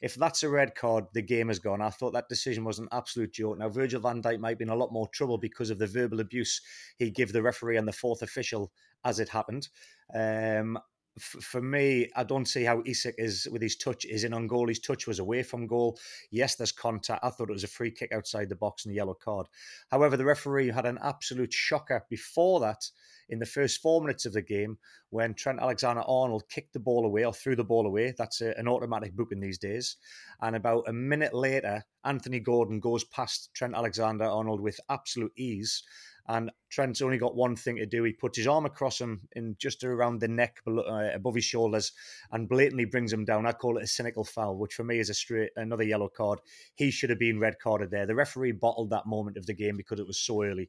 [0.00, 1.80] if that's a red card, the game is gone.
[1.80, 3.58] I thought that decision was an absolute joke.
[3.58, 6.20] Now, Virgil van Dijk might be in a lot more trouble because of the verbal
[6.20, 6.60] abuse
[6.98, 8.72] he gave the referee and the fourth official
[9.04, 9.68] as it happened.
[10.14, 10.78] Um,
[11.18, 14.68] for me, I don't see how Isak is with his touch is in on goal.
[14.68, 15.98] His touch was away from goal.
[16.30, 17.24] Yes, there's contact.
[17.24, 19.46] I thought it was a free kick outside the box and a yellow card.
[19.90, 22.90] However, the referee had an absolute shocker before that
[23.28, 24.78] in the first four minutes of the game
[25.10, 28.14] when Trent Alexander Arnold kicked the ball away or threw the ball away.
[28.16, 29.96] That's a, an automatic booking these days.
[30.40, 35.82] And about a minute later, Anthony Gordon goes past Trent Alexander Arnold with absolute ease.
[36.28, 38.04] And Trent's only got one thing to do.
[38.04, 41.92] He puts his arm across him in just around the neck, uh, above his shoulders,
[42.30, 43.46] and blatantly brings him down.
[43.46, 46.40] I call it a cynical foul, which for me is a straight another yellow card.
[46.74, 48.06] He should have been red carded there.
[48.06, 50.68] The referee bottled that moment of the game because it was so early.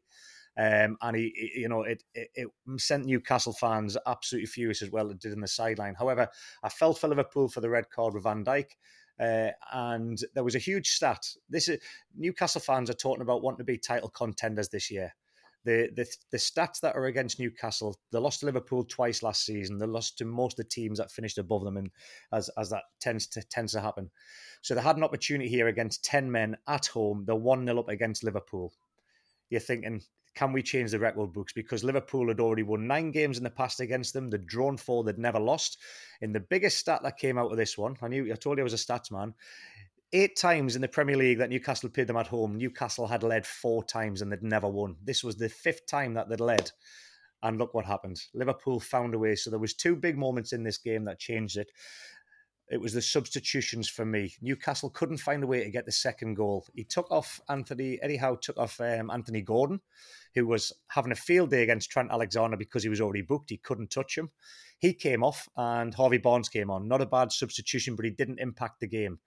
[0.57, 2.47] Um, and he, he, you know, it, it, it,
[2.77, 5.09] sent Newcastle fans absolutely furious as well.
[5.09, 5.95] It did in the sideline.
[5.95, 6.27] However,
[6.63, 8.71] I felt for Liverpool for the red card with Van Dijk.
[9.19, 11.25] Uh, and there was a huge stat.
[11.49, 11.79] This is
[12.15, 15.13] Newcastle fans are talking about wanting to be title contenders this year.
[15.69, 19.77] The, the the stats that are against Newcastle, they lost to Liverpool twice last season.
[19.77, 21.91] They lost to most of the teams that finished above them, and
[22.33, 24.09] as as that tends to tends to happen.
[24.63, 27.23] So they had an opportunity here against ten men at home.
[27.23, 28.73] They're one 0 up against Liverpool.
[29.51, 30.01] You're thinking
[30.33, 31.53] can we change the record books?
[31.53, 34.29] Because Liverpool had already won nine games in the past against them.
[34.29, 35.77] They'd drawn four, they'd never lost.
[36.21, 38.63] In the biggest stat that came out of this one, I knew I told you
[38.63, 39.35] I was a stats man.
[40.11, 43.45] Eight times in the Premier League that Newcastle played them at home, Newcastle had led
[43.45, 44.95] four times and they'd never won.
[45.03, 46.71] This was the fifth time that they'd led.
[47.41, 48.19] And look what happened.
[48.33, 49.35] Liverpool found a way.
[49.35, 51.71] So there was two big moments in this game that changed it
[52.69, 54.35] it was the substitutions for me.
[54.41, 56.65] Newcastle couldn't find a way to get the second goal.
[56.75, 59.81] He took off Anthony, Howe took off um, Anthony Gordon,
[60.35, 63.49] who was having a field day against Trent Alexander because he was already booked.
[63.49, 64.29] He couldn't touch him.
[64.77, 66.87] He came off and Harvey Barnes came on.
[66.87, 69.19] Not a bad substitution, but he didn't impact the game.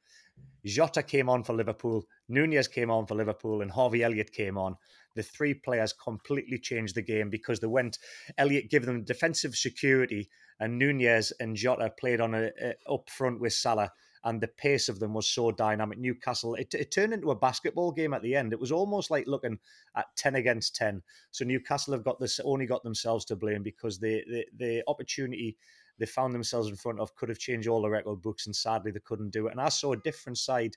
[0.65, 4.77] Jota came on for Liverpool, Nunez came on for Liverpool, and Harvey Elliott came on.
[5.15, 7.99] The three players completely changed the game because they went.
[8.39, 10.31] Elliott gave them defensive security
[10.63, 13.91] and Nunez and Jota played on a, a, up front with Salah,
[14.25, 15.99] and the pace of them was so dynamic.
[15.99, 18.53] Newcastle, it, it, turned into a basketball game at the end.
[18.53, 19.59] It was almost like looking
[19.97, 21.03] at ten against ten.
[21.33, 25.57] So Newcastle have got this only got themselves to blame because the the, the opportunity
[25.99, 28.91] they found themselves in front of could have changed all the record books, and sadly
[28.91, 29.53] they couldn't do it.
[29.53, 30.77] And I saw a different side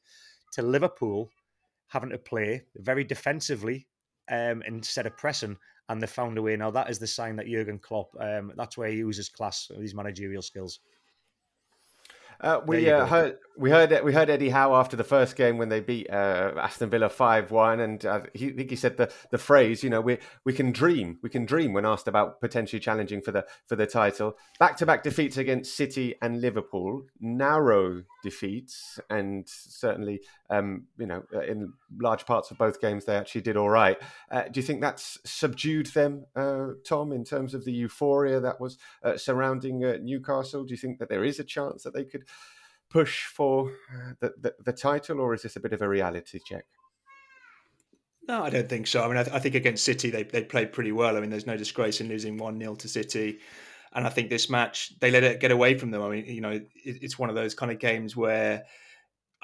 [0.54, 1.30] to Liverpool
[1.88, 3.88] having to play very defensively
[4.30, 5.58] um, instead of pressing
[5.90, 6.56] and they found a way.
[6.56, 9.94] Now that is the sign that Jurgen Klopp, um, that's where he uses class, his
[9.94, 10.80] managerial skills.
[12.42, 15.70] Uh, we uh, heard we heard we heard Eddie Howe after the first game when
[15.70, 19.12] they beat uh, Aston Villa five one, and uh, he, I think he said the,
[19.32, 22.80] the phrase, you know, we we can dream, we can dream when asked about potentially
[22.80, 24.38] challenging for the for the title.
[24.60, 31.24] Back to back defeats against City and Liverpool, narrow defeats, and certainly, um, you know,
[31.34, 33.98] uh, in large parts of both games they actually did all right.
[34.30, 36.26] Uh, do you think that's subdued them,
[36.86, 38.78] Tom, in terms of the euphoria that was
[39.16, 40.66] surrounding Newcastle?
[40.66, 42.25] Do you think that there is a chance that they could
[42.90, 46.40] push for uh, the, the, the title, or is this a bit of a reality
[46.46, 46.66] check?
[48.28, 49.04] No, I don't think so.
[49.04, 51.16] I mean, I, th- I, think against City, they they played pretty well.
[51.16, 53.40] I mean, there's no disgrace in losing one 0 to City,
[53.94, 56.02] and I think this match they let it get away from them.
[56.02, 58.64] I mean, you know, it, it's one of those kind of games where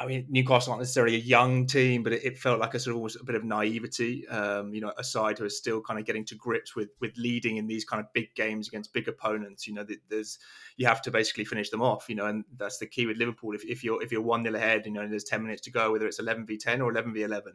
[0.02, 2.93] I mean, Newcastle aren't necessarily a young team, but it, it felt like a sort
[2.93, 4.28] of almost a bit of naivety.
[4.28, 7.16] Um, you know, a side who are still kind of getting to grips with with
[7.18, 9.68] leading in these kind of big games against big opponents.
[9.68, 10.39] You know, there's
[10.76, 12.10] you have to basically finish them off.
[12.10, 13.54] You know, and that's the key with Liverpool.
[13.54, 15.91] If, if you're if you're one 0 ahead, you know, there's ten minutes to go,
[15.91, 17.54] whether it's eleven v ten or eleven v eleven,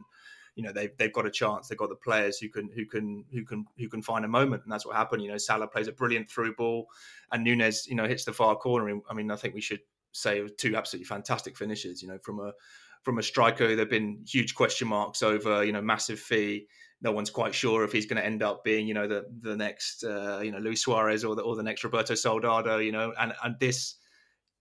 [0.54, 1.66] you know they've they've got a chance.
[1.66, 4.62] They've got the players who can who can who can who can find a moment,
[4.62, 5.22] and that's what happened.
[5.22, 6.86] You know, Salah plays a brilliant through ball,
[7.32, 9.00] and Nunez, you know, hits the far corner.
[9.10, 9.80] I mean, I think we should
[10.16, 12.02] say two absolutely fantastic finishes.
[12.02, 12.52] You know, from a
[13.02, 15.64] from a striker, there've been huge question marks over.
[15.64, 16.66] You know, massive fee.
[17.02, 19.56] No one's quite sure if he's going to end up being, you know, the the
[19.56, 22.78] next, uh, you know, Luis Suarez or the or the next Roberto Soldado.
[22.78, 23.96] You know, and and this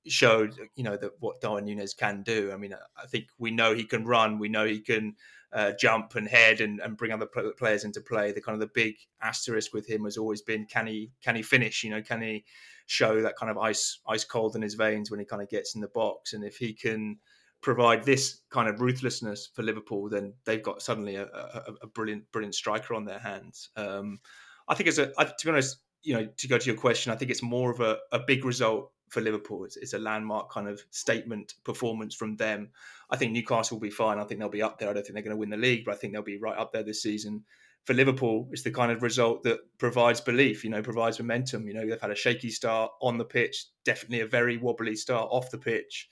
[0.08, 2.52] showed, you know, that what Darwin Nunez can do.
[2.54, 4.38] I mean, I think we know he can run.
[4.40, 5.16] We know he can
[5.54, 7.28] uh, jump and head and, and bring other
[7.58, 8.32] players into play.
[8.32, 11.42] The kind of the big asterisk with him has always been can he can he
[11.42, 11.84] finish?
[11.84, 12.46] You know, can he
[12.88, 15.76] show that kind of ice ice cold in his veins when he kind of gets
[15.76, 16.34] in the box.
[16.34, 17.18] And if he can
[17.62, 22.32] provide this kind of ruthlessness for Liverpool, then they've got suddenly a, a, a brilliant
[22.32, 23.70] brilliant striker on their hands.
[23.76, 24.20] Um,
[24.68, 27.16] I think as a to be honest, you know, to go to your question, I
[27.16, 29.64] think it's more of a, a big result for Liverpool.
[29.64, 32.70] It's, it's, a landmark kind of statement performance from them.
[33.10, 34.20] I think Newcastle will be fine.
[34.20, 34.90] I think they'll be up there.
[34.90, 36.58] I don't think they're going to win the league, but I think they'll be right
[36.58, 37.46] up there this season
[37.86, 41.68] for Liverpool, it's the kind of result that provides belief, you know, provides momentum.
[41.68, 45.30] You know, they've had a shaky start on the pitch, definitely a very wobbly start
[45.32, 46.10] off the pitch.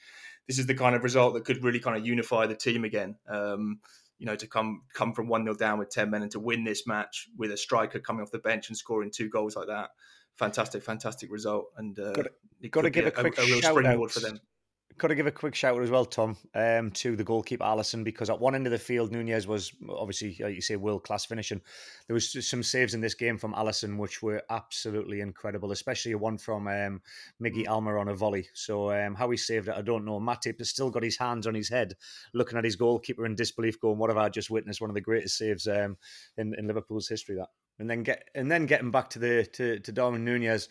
[0.47, 3.15] This is the kind of result that could really kind of unify the team again.
[3.27, 3.79] Um,
[4.19, 6.63] you know, to come come from one 0 down with ten men and to win
[6.63, 9.89] this match with a striker coming off the bench and scoring two goals like that,
[10.37, 11.71] fantastic, fantastic result.
[11.77, 12.25] And uh, got
[12.61, 14.11] to, got to give a, a quick a, a real springboard out.
[14.11, 14.39] for them
[14.97, 18.03] got to give a quick shout out as well, Tom, um, to the goalkeeper Alisson
[18.03, 21.25] because at one end of the field, Nunez was obviously, like you say, world class
[21.25, 21.61] finishing.
[22.07, 26.17] There was some saves in this game from Alisson which were absolutely incredible, especially a
[26.17, 27.01] one from um,
[27.41, 28.47] Miggy Almirón on a volley.
[28.53, 30.19] So um, how he saved it, I don't know.
[30.19, 31.95] Matip has still got his hands on his head,
[32.33, 34.81] looking at his goalkeeper in disbelief, going, "What have I just witnessed?
[34.81, 35.97] One of the greatest saves um,
[36.37, 37.47] in, in Liverpool's history." That,
[37.79, 40.69] and then get and then getting back to the to, to Darwin Nunez.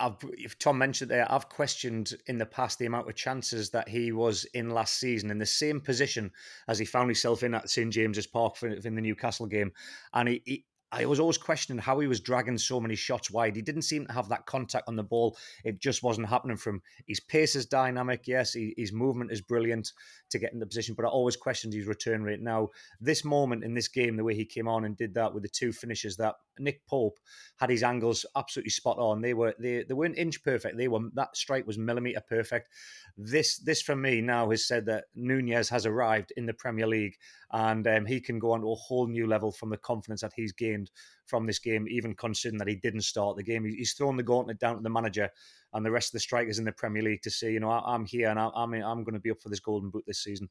[0.00, 3.88] I've, if Tom mentioned there, I've questioned in the past the amount of chances that
[3.88, 6.32] he was in last season in the same position
[6.66, 9.70] as he found himself in at St James's Park in the Newcastle game,
[10.12, 13.56] and he, he I was always questioning how he was dragging so many shots wide.
[13.56, 15.36] He didn't seem to have that contact on the ball.
[15.64, 16.82] It just wasn't happening from.
[17.06, 18.54] His pace is dynamic, yes.
[18.54, 19.92] He, his movement is brilliant
[20.30, 22.40] to get in the position, but I always questioned his return rate.
[22.40, 22.70] Now,
[23.00, 25.48] this moment in this game, the way he came on and did that with the
[25.48, 27.18] two finishes, that Nick Pope
[27.58, 29.20] had his angles absolutely spot on.
[29.20, 30.76] They were they, they weren't inch perfect.
[30.76, 32.68] They were that strike was millimeter perfect.
[33.16, 37.16] This this for me now has said that Nunez has arrived in the Premier League
[37.52, 40.32] and um, he can go on to a whole new level from the confidence that
[40.34, 40.90] he's gained
[41.26, 43.64] from this game, even considering that he didn't start the game.
[43.64, 45.28] He's thrown the gauntlet down to the manager
[45.72, 48.06] and the rest of the strikers in the Premier League to say, you know, I'm
[48.06, 50.48] here and I'm I'm going to be up for this golden boot this season.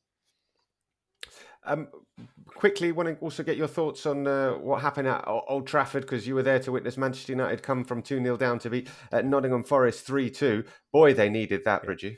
[1.65, 1.87] Um,
[2.47, 6.27] quickly, want to also get your thoughts on uh, what happened at Old Trafford because
[6.27, 9.21] you were there to witness Manchester United come from 2 0 down to beat uh,
[9.21, 10.63] Nottingham Forest 3 2.
[10.91, 12.17] Boy, they needed that, Bridgie.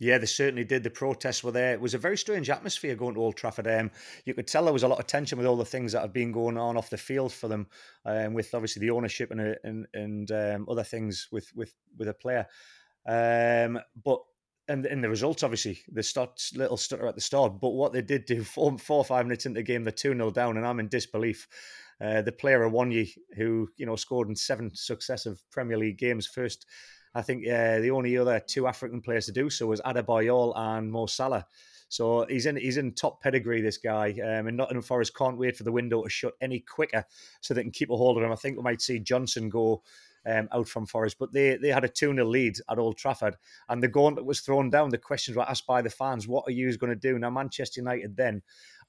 [0.00, 0.82] Yeah, they certainly did.
[0.82, 1.74] The protests were there.
[1.74, 3.68] It was a very strange atmosphere going to Old Trafford.
[3.68, 3.90] Um,
[4.24, 6.14] you could tell there was a lot of tension with all the things that have
[6.14, 7.66] been going on off the field for them,
[8.06, 12.08] um, with obviously the ownership and uh, and, and um, other things with with with
[12.08, 12.46] a player.
[13.06, 14.22] Um, but
[14.68, 17.60] and in the results, obviously, the start, little stutter at the start.
[17.60, 20.14] But what they did do, four, four or five minutes into the game, they're 2
[20.14, 21.48] 0 down, and I'm in disbelief.
[22.00, 26.64] Uh, the player Awoniyi, who you know scored in seven successive Premier League games, first
[27.14, 30.90] I think uh, the only other two African players to do so was Adebayor and
[30.90, 31.46] Mo Salah.
[31.88, 33.60] So he's in he's in top pedigree.
[33.60, 37.04] This guy, um, and Nottingham Forest can't wait for the window to shut any quicker,
[37.40, 38.30] so they can keep a hold of him.
[38.30, 39.82] I think we might see Johnson go
[40.26, 43.36] um, out from Forest, but they they had a 2 0 lead at Old Trafford,
[43.68, 44.90] and the gauntlet was thrown down.
[44.90, 47.30] The questions were asked by the fans: What are you going to do now?
[47.30, 48.42] Manchester United then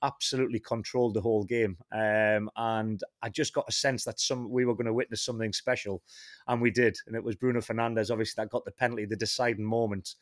[0.03, 1.77] absolutely controlled the whole game.
[1.91, 5.53] Um, and I just got a sense that some we were going to witness something
[5.53, 6.01] special,
[6.47, 6.97] and we did.
[7.07, 10.15] And it was Bruno Fernandes, obviously, that got the penalty, the deciding moment.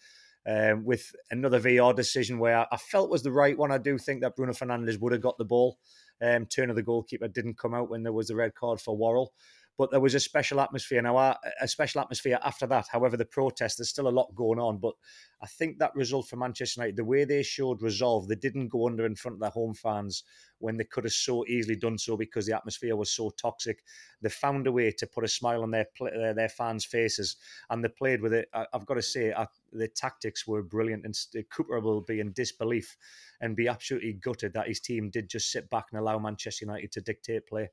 [0.48, 3.72] Um, with another VAR decision where I felt was the right one.
[3.72, 5.78] I do think that Bruno Fernandes would have got the ball.
[6.22, 8.96] Um, turn of the goalkeeper didn't come out when there was a red card for
[8.96, 9.34] Worrall
[9.80, 11.02] but there was a special atmosphere.
[11.02, 11.18] Now,
[11.62, 12.88] a special atmosphere after that.
[12.92, 14.78] However, the protest, there's still a lot going on.
[14.78, 14.94] But
[15.42, 18.88] I think that result for Manchester United, the way they showed resolve, they didn't go
[18.88, 20.26] under in front of their home fans
[20.58, 23.82] when they could have so easily done so because the atmosphere was so toxic.
[24.22, 27.38] They found a way to put a smile on their their, their fans' faces,
[27.70, 28.50] and they played with it.
[28.54, 29.34] I've got to say,
[29.72, 31.06] the tactics were brilliant.
[31.06, 31.18] And
[31.50, 32.98] Cooper will be in disbelief
[33.40, 36.92] and be absolutely gutted that his team did just sit back and allow Manchester United
[36.92, 37.70] to dictate play.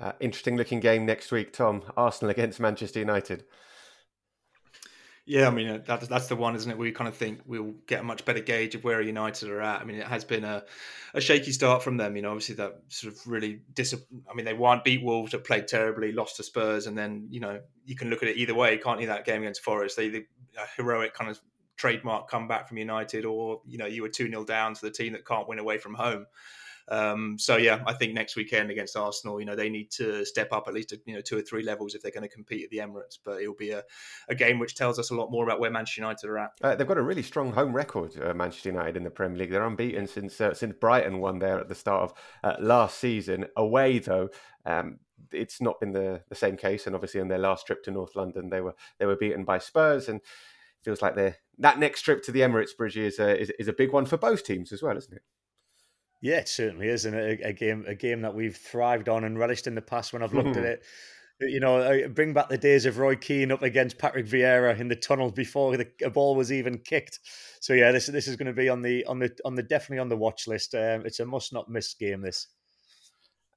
[0.00, 1.82] Uh, interesting looking game next week, Tom.
[1.96, 3.44] Arsenal against Manchester United.
[5.28, 6.78] Yeah, I mean uh, that's that's the one, isn't it?
[6.78, 9.82] We kind of think we'll get a much better gauge of where United are at.
[9.82, 10.64] I mean, it has been a,
[11.12, 12.16] a shaky start from them.
[12.16, 13.94] You know, obviously that sort of really dis.
[13.94, 17.40] I mean, they won, beat Wolves, that played terribly, lost to Spurs, and then you
[17.40, 19.08] know you can look at it either way, can't you?
[19.08, 20.24] That game against Forest, they the
[20.78, 21.38] heroic kind of
[21.76, 25.12] trademark comeback from United, or you know you were two 0 down to the team
[25.12, 26.24] that can't win away from home.
[26.90, 30.52] Um, so yeah, I think next weekend against Arsenal, you know, they need to step
[30.52, 32.70] up at least you know two or three levels if they're going to compete at
[32.70, 33.18] the Emirates.
[33.22, 33.84] But it'll be a,
[34.28, 36.50] a game which tells us a lot more about where Manchester United are at.
[36.62, 39.50] Uh, they've got a really strong home record, uh, Manchester United in the Premier League.
[39.50, 43.46] They're unbeaten since uh, since Brighton won there at the start of uh, last season.
[43.56, 44.30] Away though.
[44.64, 44.98] Um,
[45.32, 48.14] it's not been the, the same case, and obviously on their last trip to North
[48.14, 50.20] London, they were they were beaten by Spurs, and
[50.82, 51.16] feels like
[51.58, 54.16] that next trip to the Emirates Bridge is a, is, is a big one for
[54.16, 55.22] both teams as well, isn't it?
[56.20, 59.38] Yeah, it certainly is, and a, a, game a game that we've thrived on and
[59.38, 60.12] relished in the past.
[60.12, 60.82] When I've looked at it,
[61.40, 64.96] you know, bring back the days of Roy Keane up against Patrick Vieira in the
[64.96, 67.20] tunnel before the ball was even kicked.
[67.60, 70.00] So yeah, this this is going to be on the on the on the definitely
[70.00, 70.74] on the watch list.
[70.74, 72.22] Um, it's a must not miss game.
[72.22, 72.48] This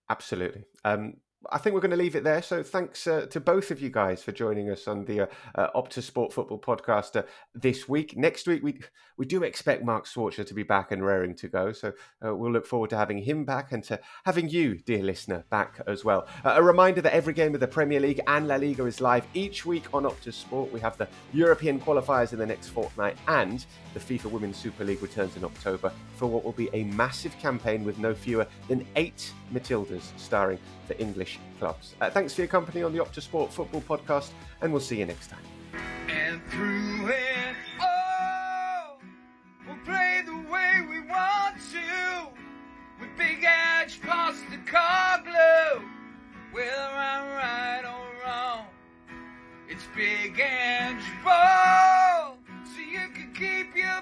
[0.10, 0.64] absolutely.
[0.86, 1.16] Um,
[1.50, 2.42] I think we're going to leave it there.
[2.42, 5.26] So thanks uh, to both of you guys for joining us on the uh,
[5.56, 7.24] uh, Optus Sport Football Podcast uh,
[7.56, 8.16] this week.
[8.16, 8.80] Next week, we
[9.18, 11.72] we do expect Mark Schwarzer to be back and raring to go.
[11.72, 11.94] So
[12.26, 15.82] uh, we'll look forward to having him back and to having you, dear listener, back
[15.88, 16.28] as well.
[16.46, 19.26] Uh, a reminder that every game of the Premier League and La Liga is live
[19.34, 20.72] each week on Optus Sport.
[20.72, 25.02] We have the European qualifiers in the next fortnight and the FIFA Women's Super League
[25.02, 29.32] returns in October for what will be a massive campaign with no fewer than eight
[29.54, 31.96] Matildas starring for English Clubs.
[32.00, 34.30] Uh, thanks for your company on the Optus Sport Football Podcast,
[34.62, 35.44] and we'll see you next time.
[36.10, 39.00] And through it all,
[39.68, 42.28] we'll play the way we want to,
[43.00, 45.86] with big edge past the car blue.
[46.52, 48.66] Whether I'm right or wrong,
[49.70, 54.02] it's big edge ball, so you can keep your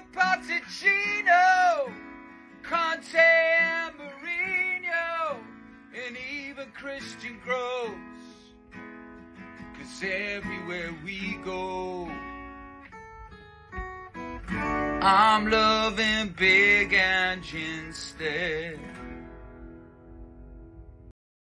[2.70, 4.19] Conte and Marie
[6.60, 7.90] a Christian Gross.
[9.78, 12.06] Cause everywhere we go,
[15.02, 18.78] I'm loving big engine instead.